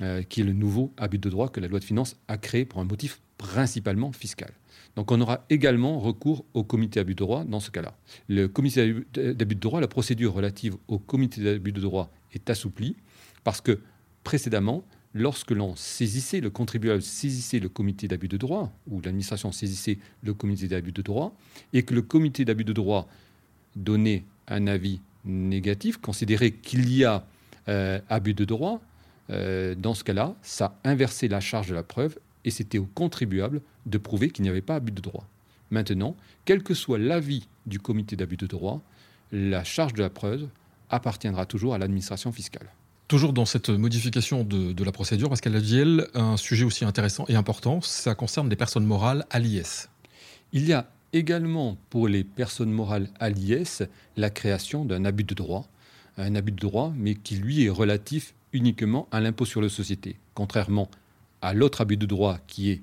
euh, 0.00 0.22
qui 0.22 0.40
est 0.40 0.44
le 0.44 0.52
nouveau 0.52 0.92
abus 0.96 1.18
de 1.18 1.28
droit 1.30 1.48
que 1.48 1.60
la 1.60 1.68
loi 1.68 1.80
de 1.80 1.84
finances 1.84 2.16
a 2.28 2.38
créé 2.38 2.64
pour 2.64 2.80
un 2.80 2.84
motif 2.84 3.20
principalement 3.38 4.12
fiscal. 4.12 4.52
Donc 4.94 5.12
on 5.12 5.20
aura 5.20 5.44
également 5.50 5.98
recours 5.98 6.44
au 6.54 6.64
comité 6.64 7.00
d'abus 7.00 7.14
de 7.14 7.18
droit 7.18 7.44
dans 7.44 7.60
ce 7.60 7.70
cas-là. 7.70 7.96
Le 8.28 8.48
comité 8.48 8.94
d'abus 9.14 9.54
de 9.54 9.60
droit, 9.60 9.80
la 9.80 9.88
procédure 9.88 10.32
relative 10.32 10.76
au 10.88 10.98
comité 10.98 11.42
d'abus 11.42 11.72
de 11.72 11.80
droit 11.80 12.10
est 12.32 12.48
assouplie 12.48 12.96
parce 13.44 13.60
que 13.60 13.80
précédemment, 14.24 14.84
lorsque 15.16 15.50
l'on 15.50 15.74
saisissait, 15.76 16.40
le 16.40 16.50
contribuable 16.50 17.00
saisissait 17.00 17.58
le 17.58 17.70
comité 17.70 18.06
d'abus 18.06 18.28
de 18.28 18.36
droit, 18.36 18.70
ou 18.86 19.00
l'administration 19.00 19.50
saisissait 19.50 19.98
le 20.22 20.34
comité 20.34 20.68
d'abus 20.68 20.92
de 20.92 21.02
droit, 21.02 21.34
et 21.72 21.82
que 21.82 21.94
le 21.94 22.02
comité 22.02 22.44
d'abus 22.44 22.64
de 22.64 22.74
droit 22.74 23.08
donnait 23.74 24.24
un 24.46 24.66
avis 24.66 25.00
négatif, 25.24 25.96
considérait 25.96 26.50
qu'il 26.50 26.92
y 26.94 27.04
a 27.04 27.24
euh, 27.68 27.98
abus 28.10 28.34
de 28.34 28.44
droit, 28.44 28.82
euh, 29.30 29.74
dans 29.74 29.94
ce 29.94 30.04
cas-là, 30.04 30.34
ça 30.42 30.78
inversait 30.84 31.28
la 31.28 31.40
charge 31.40 31.68
de 31.68 31.74
la 31.74 31.82
preuve 31.82 32.18
et 32.44 32.50
c'était 32.50 32.78
au 32.78 32.86
contribuable 32.94 33.62
de 33.86 33.98
prouver 33.98 34.30
qu'il 34.30 34.42
n'y 34.44 34.50
avait 34.50 34.60
pas 34.60 34.76
abus 34.76 34.92
de 34.92 35.00
droit. 35.00 35.26
Maintenant, 35.70 36.14
quel 36.44 36.62
que 36.62 36.74
soit 36.74 36.98
l'avis 36.98 37.48
du 37.64 37.80
comité 37.80 38.14
d'abus 38.14 38.36
de 38.36 38.46
droit, 38.46 38.82
la 39.32 39.64
charge 39.64 39.94
de 39.94 40.02
la 40.02 40.10
preuve 40.10 40.46
appartiendra 40.90 41.46
toujours 41.46 41.74
à 41.74 41.78
l'administration 41.78 42.30
fiscale. 42.30 42.68
Toujours 43.08 43.32
dans 43.32 43.44
cette 43.44 43.68
modification 43.70 44.42
de, 44.42 44.84
la 44.84 44.90
procédure, 44.90 45.30
qu'elle 45.40 45.56
a 45.56 46.18
un 46.20 46.36
sujet 46.36 46.64
aussi 46.64 46.84
intéressant 46.84 47.24
et 47.28 47.36
important, 47.36 47.80
ça 47.80 48.16
concerne 48.16 48.50
les 48.50 48.56
personnes 48.56 48.84
morales 48.84 49.24
à 49.30 49.38
l'IS. 49.38 49.88
Il 50.52 50.66
y 50.66 50.72
a 50.72 50.90
également 51.12 51.76
pour 51.88 52.08
les 52.08 52.24
personnes 52.24 52.72
morales 52.72 53.08
à 53.20 53.30
l'IS 53.30 53.82
la 54.16 54.30
création 54.30 54.84
d'un 54.84 55.04
abus 55.04 55.22
de 55.24 55.34
droit, 55.34 55.68
un 56.18 56.34
abus 56.34 56.52
de 56.52 56.58
droit, 56.58 56.92
mais 56.96 57.14
qui 57.14 57.36
lui 57.36 57.64
est 57.64 57.70
relatif 57.70 58.34
uniquement 58.52 59.06
à 59.12 59.20
l'impôt 59.20 59.44
sur 59.44 59.60
les 59.60 59.68
sociétés, 59.68 60.16
contrairement 60.34 60.90
à 61.42 61.54
l'autre 61.54 61.82
abus 61.82 61.96
de 61.96 62.06
droit 62.06 62.38
qui, 62.48 62.70
est, 62.70 62.82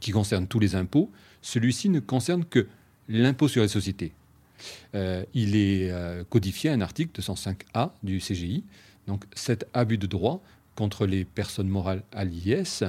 qui 0.00 0.10
concerne 0.10 0.48
tous 0.48 0.58
les 0.58 0.74
impôts, 0.74 1.10
celui-ci 1.42 1.90
ne 1.90 2.00
concerne 2.00 2.44
que 2.44 2.66
l'impôt 3.08 3.46
sur 3.46 3.62
les 3.62 3.68
sociétés. 3.68 4.12
Euh, 4.94 5.24
il 5.32 5.56
est 5.56 5.90
euh, 5.90 6.24
codifié 6.28 6.70
à 6.70 6.74
un 6.74 6.80
article 6.80 7.20
205A 7.20 7.90
du 8.02 8.18
CGI. 8.18 8.64
Donc 9.06 9.24
cet 9.34 9.66
abus 9.72 9.98
de 9.98 10.06
droit 10.06 10.42
contre 10.76 11.06
les 11.06 11.24
personnes 11.24 11.68
morales 11.68 12.02
à 12.12 12.24
l'IS 12.24 12.84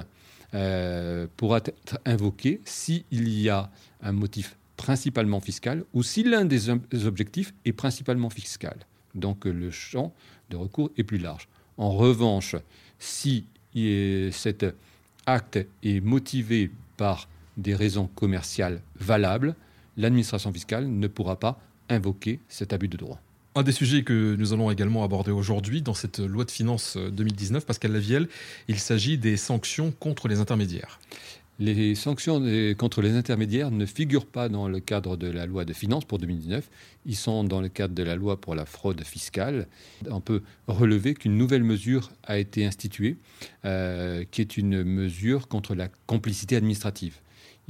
euh, 0.54 1.28
pourra 1.38 1.58
être 1.58 2.00
invoqué 2.06 2.62
s'il 2.66 3.04
y 3.12 3.50
a 3.50 3.70
un 4.02 4.12
motif 4.12 4.58
principalement 4.78 5.40
fiscal 5.40 5.84
ou 5.94 6.04
si 6.04 6.24
l'un 6.24 6.46
des 6.46 6.70
objectifs 7.06 7.54
est 7.66 7.74
principalement 7.74 8.30
fiscal. 8.30 8.78
Donc 9.16 9.46
le 9.46 9.72
champ 9.72 10.14
de 10.50 10.58
recours 10.58 10.90
est 10.98 11.04
plus 11.04 11.18
large. 11.18 11.48
En 11.78 11.92
revanche, 11.92 12.56
si 13.00 13.46
cette 14.32 14.66
acte 15.26 15.60
est 15.84 16.02
motivé 16.02 16.72
par 16.98 17.30
des 17.58 17.76
raisons 17.76 18.08
commerciales 18.08 18.82
valables, 19.00 19.56
l'administration 19.98 20.52
fiscale 20.52 20.88
ne 20.88 21.08
pourra 21.08 21.40
pas 21.40 21.60
invoquer 21.90 22.40
cet 22.48 22.74
abus 22.74 22.88
de 22.88 22.98
droit. 22.98 23.20
Un 23.54 23.64
des 23.64 23.74
sujets 23.74 24.04
que 24.04 24.38
nous 24.38 24.54
allons 24.54 24.72
également 24.72 25.04
aborder 25.04 25.32
aujourd'hui 25.32 25.82
dans 25.82 25.94
cette 25.94 26.20
loi 26.20 26.46
de 26.46 26.52
finances 26.52 26.96
2019, 26.96 27.66
Pascal 27.66 27.92
Lavielle, 27.92 28.30
il 28.70 28.80
s'agit 28.80 29.18
des 29.18 29.36
sanctions 29.36 29.92
contre 29.92 30.30
les 30.30 30.40
intermédiaires. 30.40 31.02
Les 31.60 31.94
sanctions 31.96 32.42
contre 32.78 33.02
les 33.02 33.12
intermédiaires 33.12 33.70
ne 33.70 33.86
figurent 33.86 34.26
pas 34.26 34.48
dans 34.48 34.70
le 34.70 34.80
cadre 34.80 35.18
de 35.18 35.30
la 35.30 35.46
loi 35.46 35.66
de 35.66 35.74
finances 35.74 36.06
pour 36.06 36.18
2019. 36.18 36.70
Ils 37.06 37.18
sont 37.18 37.44
dans 37.44 37.60
le 37.60 37.68
cadre 37.68 37.94
de 37.94 38.04
la 38.04 38.16
loi 38.16 38.40
pour 38.40 38.56
la 38.56 38.66
fraude 38.66 39.04
fiscale. 39.04 39.68
On 40.10 40.22
peut 40.22 40.44
relever 40.68 41.14
qu'une 41.14 41.36
nouvelle 41.38 41.64
mesure 41.64 42.14
a 42.24 42.38
été 42.38 42.66
instituée, 42.66 43.18
euh, 43.66 44.24
qui 44.32 44.40
est 44.40 44.56
une 44.56 44.82
mesure 44.86 45.50
contre 45.50 45.76
la 45.76 45.90
complicité 46.08 46.56
administrative. 46.56 47.20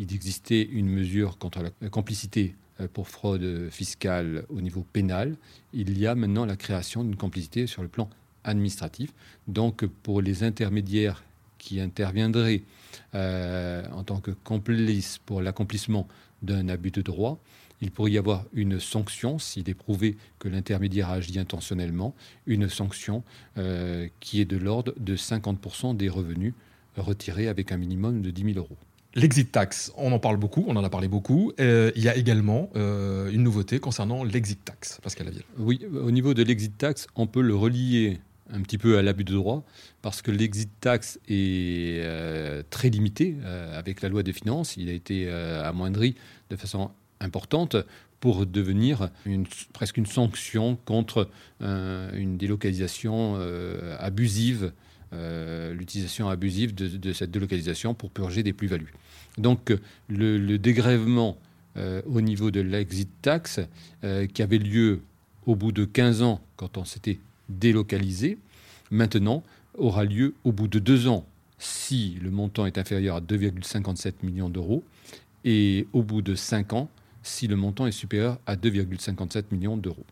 Il 0.01 0.15
existait 0.15 0.63
une 0.63 0.89
mesure 0.89 1.37
contre 1.37 1.61
la 1.79 1.89
complicité 1.89 2.55
euh, 2.79 2.87
pour 2.91 3.07
fraude 3.07 3.69
fiscale 3.69 4.45
au 4.49 4.59
niveau 4.59 4.83
pénal. 4.93 5.35
Il 5.73 5.95
y 5.99 6.07
a 6.07 6.15
maintenant 6.15 6.43
la 6.43 6.55
création 6.55 7.03
d'une 7.03 7.15
complicité 7.15 7.67
sur 7.67 7.83
le 7.83 7.87
plan 7.87 8.09
administratif. 8.43 9.13
Donc 9.47 9.85
pour 9.85 10.23
les 10.23 10.41
intermédiaires 10.43 11.23
qui 11.59 11.79
interviendrait 11.79 12.63
euh, 13.13 13.85
en 13.91 14.03
tant 14.03 14.19
que 14.19 14.31
complice 14.31 15.19
pour 15.23 15.39
l'accomplissement 15.39 16.07
d'un 16.41 16.67
abus 16.67 16.89
de 16.89 17.03
droit, 17.03 17.37
il 17.79 17.91
pourrait 17.91 18.11
y 18.11 18.17
avoir 18.17 18.45
une 18.53 18.79
sanction, 18.79 19.37
s'il 19.37 19.69
est 19.69 19.75
prouvé 19.75 20.17
que 20.39 20.47
l'intermédiaire 20.47 21.11
agit 21.11 21.37
intentionnellement, 21.37 22.15
une 22.47 22.69
sanction 22.69 23.23
euh, 23.59 24.07
qui 24.19 24.41
est 24.41 24.45
de 24.45 24.57
l'ordre 24.57 24.95
de 24.99 25.15
50% 25.15 25.95
des 25.95 26.09
revenus 26.09 26.55
retirés 26.97 27.47
avec 27.47 27.71
un 27.71 27.77
minimum 27.77 28.23
de 28.23 28.31
10 28.31 28.53
000 28.53 28.57
euros. 28.57 28.77
L'exit 29.13 29.51
tax, 29.51 29.91
on 29.97 30.11
en 30.11 30.19
parle 30.19 30.37
beaucoup, 30.37 30.63
on 30.67 30.75
en 30.75 30.83
a 30.83 30.89
parlé 30.89 31.07
beaucoup. 31.07 31.51
Euh, 31.59 31.91
il 31.95 32.03
y 32.03 32.09
a 32.09 32.15
également 32.15 32.69
une 32.75 33.43
nouveauté 33.43 33.79
concernant 33.79 34.23
l'exit 34.23 34.63
tax, 34.63 34.99
Pascal 35.03 35.27
Lavielle. 35.27 35.43
Oui, 35.57 35.85
au 35.93 36.11
niveau 36.11 36.33
de 36.33 36.43
l'exit 36.43 36.77
tax, 36.77 37.07
on 37.15 37.27
peut 37.27 37.41
le 37.41 37.55
relier 37.55 38.19
un 38.53 38.61
petit 38.61 38.77
peu 38.77 38.97
à 38.97 39.01
l'abus 39.01 39.23
de 39.23 39.33
droit, 39.33 39.63
parce 40.01 40.21
que 40.21 40.31
l'exit 40.31 40.69
tax 40.79 41.19
est 41.27 42.01
euh, 42.03 42.63
très 42.69 42.89
limité 42.89 43.35
euh, 43.43 43.77
avec 43.77 44.01
la 44.01 44.09
loi 44.09 44.23
des 44.23 44.33
finances. 44.33 44.77
Il 44.77 44.89
a 44.89 44.93
été 44.93 45.25
euh, 45.27 45.67
amoindri 45.67 46.15
de 46.49 46.55
façon 46.55 46.91
importante 47.19 47.75
pour 48.19 48.45
devenir 48.45 49.09
presque 49.73 49.97
une 49.97 50.05
sanction 50.05 50.77
contre 50.85 51.27
une 51.59 52.37
délocalisation 52.37 53.35
abusive, 53.97 54.73
l'utilisation 55.13 56.29
abusive 56.29 56.73
de, 56.73 57.13
cette 57.13 57.31
délocalisation 57.31 57.93
pour 57.93 58.11
purger 58.11 58.43
des 58.43 58.53
plus-values. 58.53 58.93
Donc 59.37 59.73
le, 60.09 60.57
dégrèvement 60.57 61.37
au 61.77 62.21
niveau 62.21 62.51
de 62.51 62.61
l'exit 62.61 63.09
tax, 63.21 63.59
qui 64.33 64.41
avait 64.41 64.57
lieu 64.57 65.01
au 65.45 65.55
bout 65.55 65.71
de 65.71 65.85
15 65.85 66.21
ans, 66.21 66.41
quand 66.55 66.77
on 66.77 66.85
s'était 66.85 67.19
délocalisé, 67.49 68.37
maintenant 68.89 69.43
aura 69.77 70.03
lieu 70.03 70.33
au 70.43 70.51
bout 70.51 70.67
de 70.67 70.79
deux 70.79 71.07
ans 71.07 71.25
si 71.57 72.17
le 72.21 72.31
montant 72.31 72.65
est 72.65 72.77
inférieur 72.77 73.15
à 73.17 73.21
2,57 73.21 74.13
millions 74.23 74.49
d'euros 74.49 74.83
et 75.45 75.87
au 75.93 76.03
bout 76.03 76.21
de 76.21 76.35
5 76.35 76.73
ans 76.73 76.89
si 77.23 77.47
le 77.47 77.55
montant 77.55 77.85
est 77.85 77.91
supérieur 77.91 78.39
à 78.47 78.55
2,57 78.55 79.45
millions 79.51 79.77
d'euros. 79.77 80.05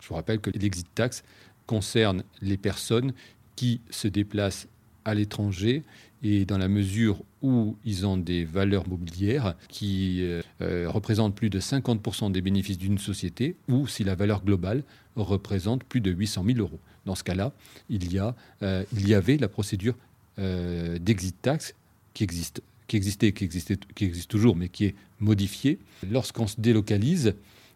Je 0.00 0.08
vous 0.08 0.14
rappelle 0.14 0.40
que 0.40 0.50
l'exit 0.50 0.86
tax 0.94 1.22
concerne 1.66 2.22
les 2.40 2.56
personnes 2.56 3.12
qui 3.58 3.80
se 3.90 4.06
déplacent 4.06 4.68
à 5.04 5.14
l'étranger 5.14 5.82
et 6.22 6.44
dans 6.44 6.58
la 6.58 6.68
mesure 6.68 7.24
où 7.42 7.76
ils 7.84 8.06
ont 8.06 8.16
des 8.16 8.44
valeurs 8.44 8.88
mobilières 8.88 9.56
qui 9.68 10.22
euh, 10.22 10.42
euh, 10.60 10.88
représentent 10.88 11.34
plus 11.34 11.50
de 11.50 11.58
50% 11.58 12.30
des 12.30 12.40
bénéfices 12.40 12.78
d'une 12.78 12.98
société 12.98 13.56
ou 13.68 13.88
si 13.88 14.04
la 14.04 14.14
valeur 14.14 14.44
globale 14.44 14.84
représente 15.16 15.82
plus 15.82 16.00
de 16.00 16.12
800 16.12 16.44
000 16.46 16.58
euros. 16.60 16.78
Dans 17.04 17.16
ce 17.16 17.24
cas-là, 17.24 17.50
il, 17.90 18.12
y 18.12 18.20
euh, 18.62 18.84
il 18.92 19.08
y 19.08 19.14
avait 19.14 19.38
la 19.38 19.48
procédure 19.48 19.96
d'exit 20.36 21.34
tax 21.42 21.74
qui 22.14 22.22
existe 22.22 22.62
qui 22.86 22.96
existait, 22.96 23.32
qui, 23.32 23.42
existait, 23.42 23.76
qui 23.96 24.04
existe 24.04 24.30
toujours, 24.30 24.54
mais 24.54 24.68
qui 24.68 24.84
est 24.84 24.94
modifiée. 25.18 25.80
Lorsqu'on 26.08 26.46
se 26.46 26.60
délocalise, 26.60 27.34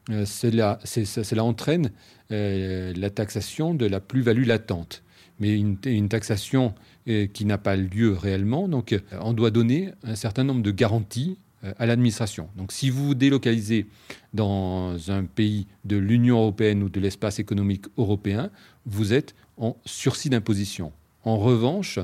cela, 0.08 0.78
cela, 0.84 1.44
entraîne 1.44 1.90
la 2.30 3.10
taxation 3.10 3.74
de 3.74 3.84
la 3.84 3.98
plus-value 4.00 4.46
latente. 4.46 5.02
Mais 5.40 5.58
une, 5.58 6.08
taxation 6.08 6.74
qui 7.06 7.44
n'a 7.44 7.58
pas 7.58 7.76
lieu 7.76 8.12
réellement. 8.12 8.68
Donc, 8.68 8.92
euh, 8.92 9.00
on 9.20 9.32
doit 9.32 9.50
donner 9.50 9.90
un 10.04 10.14
certain 10.14 10.44
nombre 10.44 10.62
de 10.62 10.70
garanties 10.70 11.38
euh, 11.64 11.72
à 11.78 11.86
l'administration. 11.86 12.48
Donc, 12.56 12.72
si 12.72 12.90
vous 12.90 13.14
délocalisez 13.14 13.86
dans 14.34 15.10
un 15.10 15.24
pays 15.24 15.66
de 15.84 15.96
l'Union 15.96 16.38
européenne 16.38 16.82
ou 16.82 16.88
de 16.88 17.00
l'espace 17.00 17.38
économique 17.38 17.86
européen, 17.98 18.50
vous 18.86 19.12
êtes 19.12 19.34
en 19.56 19.76
sursis 19.84 20.30
d'imposition. 20.30 20.92
En 21.24 21.38
revanche, 21.38 21.98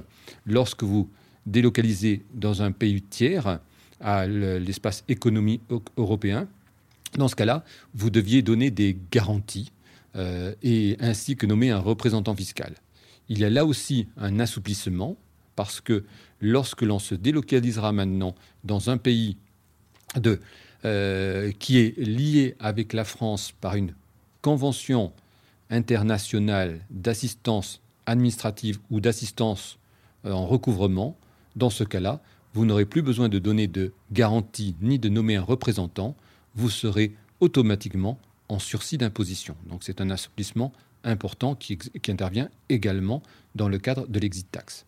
lorsque 0.46 0.82
vous 0.82 1.08
délocalisez 1.46 2.24
dans 2.34 2.62
un 2.62 2.72
pays 2.72 3.02
tiers 3.02 3.60
à 4.00 4.26
l'espace 4.26 5.04
économique 5.08 5.62
européen, 5.96 6.46
dans 7.16 7.28
ce 7.28 7.34
cas-là, 7.34 7.64
vous 7.94 8.10
deviez 8.10 8.42
donner 8.42 8.70
des 8.70 8.96
garanties 9.10 9.72
euh, 10.16 10.54
et 10.62 10.96
ainsi 11.00 11.36
que 11.36 11.46
nommer 11.46 11.70
un 11.70 11.78
représentant 11.78 12.34
fiscal 12.34 12.74
il 13.28 13.38
y 13.38 13.44
a 13.44 13.50
là 13.50 13.64
aussi 13.64 14.08
un 14.16 14.40
assouplissement 14.40 15.16
parce 15.56 15.80
que 15.80 16.04
lorsque 16.40 16.82
l'on 16.82 16.98
se 16.98 17.14
délocalisera 17.14 17.92
maintenant 17.92 18.34
dans 18.64 18.90
un 18.90 18.96
pays 18.96 19.36
euh, 20.84 21.52
qui 21.58 21.78
est 21.78 21.98
lié 21.98 22.54
avec 22.60 22.92
la 22.92 23.04
France 23.04 23.52
par 23.60 23.74
une 23.74 23.94
convention 24.40 25.12
internationale 25.70 26.80
d'assistance 26.90 27.80
administrative 28.06 28.78
ou 28.90 29.00
d'assistance 29.00 29.78
euh, 30.24 30.32
en 30.32 30.46
recouvrement, 30.46 31.16
dans 31.56 31.70
ce 31.70 31.84
cas-là, 31.84 32.20
vous 32.54 32.64
n'aurez 32.64 32.86
plus 32.86 33.02
besoin 33.02 33.28
de 33.28 33.38
donner 33.38 33.66
de 33.66 33.92
garantie 34.12 34.74
ni 34.80 34.98
de 34.98 35.08
nommer 35.08 35.36
un 35.36 35.42
représentant, 35.42 36.16
vous 36.54 36.70
serez 36.70 37.14
automatiquement 37.40 38.18
en 38.48 38.58
sursis 38.58 38.96
d'imposition. 38.96 39.56
Donc 39.68 39.82
c'est 39.82 40.00
un 40.00 40.10
assouplissement 40.10 40.72
important 41.04 41.54
qui, 41.54 41.78
intervient 42.08 42.48
également 42.68 43.22
dans 43.54 43.68
le 43.68 43.78
cadre 43.78 44.06
de 44.06 44.18
l'exit 44.18 44.50
tax. 44.50 44.84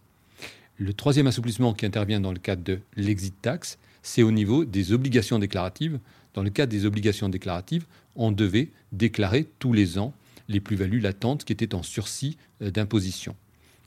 Le 0.79 0.93
troisième 0.95 1.27
assouplissement 1.27 1.75
qui 1.75 1.87
intervient 1.87 2.21
dans 2.21 2.33
le 2.33 2.39
cadre 2.39 2.63
de 2.63 2.81
l'exit 2.97 3.35
tax, 3.43 3.79
c'est 4.03 4.23
au 4.23 4.31
niveau 4.31 4.65
des 4.65 4.93
obligations 4.93 5.39
déclaratives. 5.39 5.99
Dans 6.35 6.43
le 6.43 6.51
cadre 6.51 6.71
des 6.71 6.87
obligations 6.87 7.29
déclaratives, 7.29 7.85
on 8.17 8.33
devait 8.33 8.71
déclarer 8.93 9.47
tous 9.59 9.73
les 9.73 9.99
ans 9.99 10.15
les 10.49 10.61
plus-values 10.61 11.01
latentes 11.01 11.45
qui 11.45 11.53
étaient 11.53 11.75
en 11.75 11.83
sursis 11.83 12.37
euh, 12.63 12.71
d'imposition. 12.71 13.37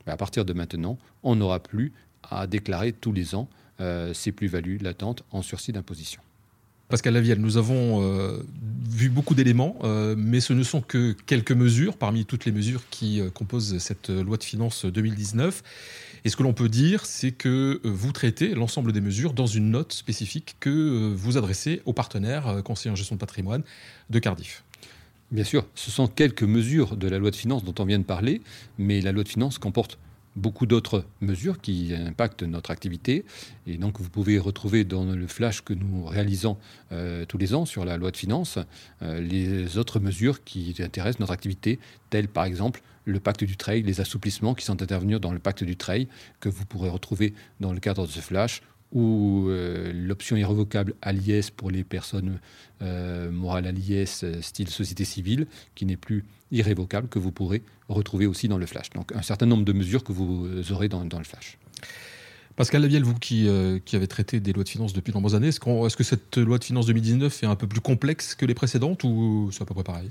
À 0.06 0.18
partir 0.18 0.46
de 0.46 0.54
maintenant, 0.54 0.98
on 1.24 1.36
n'aura 1.36 1.62
plus 1.62 1.94
à 2.24 2.48
déclarer 2.48 2.94
tous 2.94 3.12
les 3.12 3.36
ans 3.36 3.50
euh, 3.80 4.14
ces 4.14 4.32
plus-values 4.32 4.78
latentes 4.78 5.24
en 5.32 5.42
sursis 5.42 5.72
d'imposition. 5.72 6.22
Pascal 6.94 7.16
Lavielle, 7.16 7.40
nous 7.40 7.58
avons 7.58 8.04
euh, 8.04 8.38
vu 8.88 9.10
beaucoup 9.10 9.34
d'éléments, 9.34 9.80
euh, 9.84 10.14
mais 10.16 10.40
ce 10.40 10.54
ne 10.54 10.62
sont 10.62 10.80
que 10.80 11.14
quelques 11.26 11.52
mesures 11.52 11.98
parmi 11.98 12.24
toutes 12.24 12.46
les 12.46 12.52
mesures 12.52 12.84
qui 12.92 13.20
euh, 13.20 13.32
composent 13.32 13.80
cette 13.80 14.12
loi 14.12 14.38
de 14.38 14.44
finances 14.44 14.86
2019. 14.86 15.64
Et 16.24 16.30
ce 16.30 16.36
que 16.36 16.44
l'on 16.44 16.54
peut 16.54 16.70
dire, 16.70 17.08
c'est 17.08 17.32
que 17.32 17.82
vous 17.84 18.12
traitez 18.12 18.54
l'ensemble 18.54 18.92
des 18.92 19.02
mesures 19.02 19.34
dans 19.34 19.48
une 19.48 19.72
note 19.72 19.92
spécifique 19.92 20.56
que 20.60 21.12
vous 21.16 21.36
adressez 21.36 21.82
aux 21.86 21.94
partenaires 21.94 22.62
conseillers 22.64 22.92
en 22.92 22.96
gestion 22.96 23.16
de 23.16 23.20
patrimoine 23.20 23.64
de 24.12 24.20
Cardiff. 24.20 24.64
Bien 25.32 25.46
sûr, 25.46 25.66
ce 25.74 25.90
sont 25.90 26.06
quelques 26.06 26.44
mesures 26.44 26.96
de 26.96 27.08
la 27.08 27.18
loi 27.18 27.32
de 27.32 27.36
finances 27.36 27.64
dont 27.64 27.74
on 27.80 27.86
vient 27.86 27.98
de 27.98 28.04
parler, 28.04 28.40
mais 28.78 29.02
la 29.02 29.12
loi 29.12 29.24
de 29.24 29.30
finances 29.30 29.58
comporte 29.58 29.98
beaucoup 30.36 30.66
d'autres 30.66 31.06
mesures 31.22 31.60
qui 31.62 31.94
impactent 31.94 32.44
notre 32.44 32.72
activité. 32.72 33.26
Et 33.68 33.78
donc, 33.78 34.00
vous 34.00 34.10
pouvez 34.10 34.40
retrouver 34.40 34.84
dans 34.84 35.04
le 35.04 35.28
flash 35.28 35.62
que 35.62 35.74
nous 35.74 36.06
réalisons 36.06 36.58
euh, 36.92 37.26
tous 37.26 37.38
les 37.38 37.54
ans 37.54 37.66
sur 37.66 37.86
la 37.86 37.98
loi 37.98 38.12
de 38.12 38.18
finances 38.18 38.60
euh, 39.02 39.20
les 39.20 39.78
autres 39.78 40.00
mesures 40.00 40.44
qui 40.44 40.76
intéressent 40.80 41.20
notre 41.20 41.34
activité, 41.34 41.80
telles 42.10 42.28
par 42.28 42.46
exemple 42.46 42.82
le 43.06 43.20
pacte 43.20 43.44
du 43.44 43.58
trail, 43.58 43.84
les 43.84 44.02
assouplissements 44.02 44.54
qui 44.54 44.66
sont 44.66 44.82
intervenus 44.82 45.20
dans 45.20 45.34
le 45.34 45.40
pacte 45.40 45.64
du 45.64 45.76
trail, 45.76 46.08
que 46.40 46.50
vous 46.50 46.66
pourrez 46.66 46.90
retrouver 46.90 47.34
dans 47.60 47.74
le 47.74 47.80
cadre 47.80 48.06
de 48.06 48.12
ce 48.12 48.22
flash, 48.22 48.62
ou 48.94 49.48
euh, 49.50 49.92
l'option 49.94 50.38
irrévocable 50.38 50.94
à 51.02 51.12
l'IS 51.12 51.50
pour 51.50 51.72
les 51.72 51.84
personnes 51.84 52.40
euh, 52.82 53.32
morales 53.32 53.66
à 53.66 53.72
l'IS, 53.72 54.24
euh, 54.24 54.42
style 54.42 54.70
société 54.70 55.04
civile, 55.04 55.48
qui 55.76 55.86
n'est 55.86 55.98
plus 55.98 56.24
irrévocable, 56.52 57.08
que 57.08 57.20
vous 57.20 57.32
pourrez 57.32 57.64
retrouver 57.90 58.28
aussi 58.28 58.48
dans 58.48 58.60
le 58.60 58.68
flash. 58.68 58.92
Donc 58.92 59.12
un 59.14 59.24
certain 59.24 59.48
nombre 59.48 59.66
de 59.66 59.74
mesures 59.74 60.04
que 60.04 60.14
vous 60.14 60.72
aurez 60.72 60.90
dans, 60.90 61.02
le 61.02 61.24
flash. 61.24 61.58
Pascal 62.56 62.82
Lavielle, 62.82 63.04
vous 63.04 63.16
qui, 63.16 63.48
qui, 63.86 63.96
avez 63.96 64.08
traité 64.08 64.40
des 64.40 64.54
lois 64.54 64.64
de 64.64 64.70
finances 64.70 64.94
depuis 64.94 65.12
de 65.12 65.18
nombreuses 65.18 65.36
années, 65.36 65.48
est-ce, 65.48 65.60
que 65.60 66.04
cette 66.04 66.38
loi 66.38 66.58
de 66.58 66.64
finances 66.64 66.86
2019 66.86 67.44
est 67.44 67.46
un 67.48 67.56
peu 67.56 67.68
plus 67.68 67.82
complexe 67.82 68.36
que 68.36 68.46
les 68.46 68.54
précédentes 68.54 69.04
ou 69.04 69.50
c'est 69.52 69.64
à 69.64 69.66
peu 69.66 69.74
près 69.74 69.84
pareil? 69.84 70.10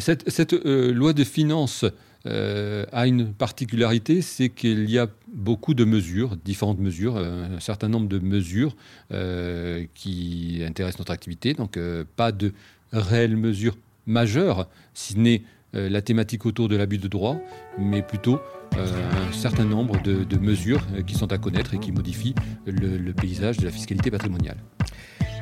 Cette, 0.00 0.30
cette 0.30 0.52
loi 0.52 1.12
de 1.12 1.24
finances 1.24 1.84
euh, 2.26 2.86
a 2.92 3.06
une 3.06 3.32
particularité, 3.34 4.22
c'est 4.22 4.48
qu'il 4.48 4.88
y 4.90 4.98
a 4.98 5.08
beaucoup 5.28 5.74
de 5.74 5.84
mesures, 5.84 6.36
différentes 6.36 6.78
mesures, 6.78 7.16
euh, 7.16 7.56
un 7.56 7.60
certain 7.60 7.88
nombre 7.88 8.08
de 8.08 8.18
mesures 8.18 8.74
euh, 9.12 9.84
qui 9.94 10.62
intéressent 10.66 11.00
notre 11.00 11.12
activité. 11.12 11.52
Donc 11.52 11.78
pas 12.16 12.32
de 12.32 12.52
réelles 12.92 13.36
mesures 13.36 13.76
majeures, 14.06 14.68
si 14.94 15.14
ce 15.14 15.18
n'est 15.18 15.42
la 15.74 16.02
thématique 16.02 16.46
autour 16.46 16.68
de 16.68 16.76
l'abus 16.76 16.98
de 16.98 17.08
droit, 17.08 17.36
mais 17.78 18.02
plutôt 18.02 18.40
un 18.76 19.32
certain 19.32 19.64
nombre 19.64 20.00
de, 20.02 20.38
mesures 20.38 20.82
qui 21.06 21.14
sont 21.14 21.32
à 21.32 21.38
connaître 21.38 21.74
et 21.74 21.78
qui 21.78 21.92
modifient 21.92 22.34
le, 22.66 23.12
paysage 23.12 23.58
de 23.58 23.64
la 23.64 23.70
fiscalité 23.70 24.10
patrimoniale. 24.10 24.56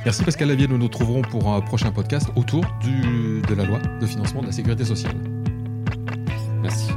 Merci 0.05 0.25
Pascal 0.25 0.49
Lavier, 0.49 0.67
nous 0.67 0.79
nous 0.79 0.87
retrouverons 0.87 1.23
pour 1.23 1.53
un 1.53 1.61
prochain 1.61 1.93
podcast 1.93 2.29
autour 2.37 2.65
de 2.83 3.55
la 3.55 3.65
loi 3.65 3.79
de 4.01 4.07
financement 4.07 4.41
de 4.41 4.47
la 4.47 4.53
sécurité 4.53 4.85
sociale. 4.85 5.15
Merci. 6.61 6.91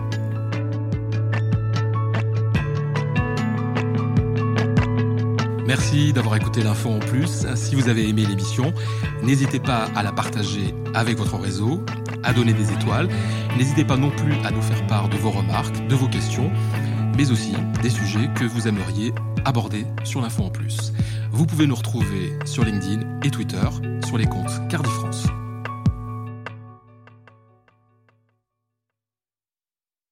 Merci 5.67 6.13
d'avoir 6.13 6.35
écouté 6.35 6.61
l'info 6.61 6.89
en 6.89 6.99
plus. 6.99 7.45
Si 7.55 7.75
vous 7.75 7.89
avez 7.89 8.07
aimé 8.07 8.25
l'émission, 8.25 8.71
n'hésitez 9.23 9.59
pas 9.59 9.89
à 9.95 10.03
la 10.03 10.11
partager 10.11 10.73
avec 10.93 11.17
votre 11.17 11.37
réseau, 11.37 11.83
à 12.25 12.33
donner 12.33 12.53
des 12.53 12.71
étoiles. 12.71 13.07
N'hésitez 13.57 13.85
pas 13.85 13.97
non 13.97 14.09
plus 14.09 14.33
à 14.43 14.51
nous 14.51 14.61
faire 14.61 14.85
part 14.87 15.09
de 15.09 15.17
vos 15.17 15.31
remarques, 15.31 15.87
de 15.87 15.95
vos 15.95 16.07
questions, 16.07 16.51
mais 17.17 17.31
aussi 17.31 17.53
des 17.81 17.89
sujets 17.89 18.29
que 18.35 18.43
vous 18.43 18.67
aimeriez 18.67 19.13
aborder 19.45 19.85
sur 20.03 20.21
l'info 20.21 20.43
en 20.43 20.49
plus. 20.49 20.91
Vous 21.31 21.45
pouvez 21.45 21.67
nous 21.67 21.75
retrouver 21.75 22.37
sur 22.45 22.65
LinkedIn 22.65 23.19
et 23.23 23.29
Twitter 23.29 23.67
sur 24.05 24.17
les 24.17 24.25
comptes 24.25 24.67
Cardi 24.69 24.89
France. 24.89 25.27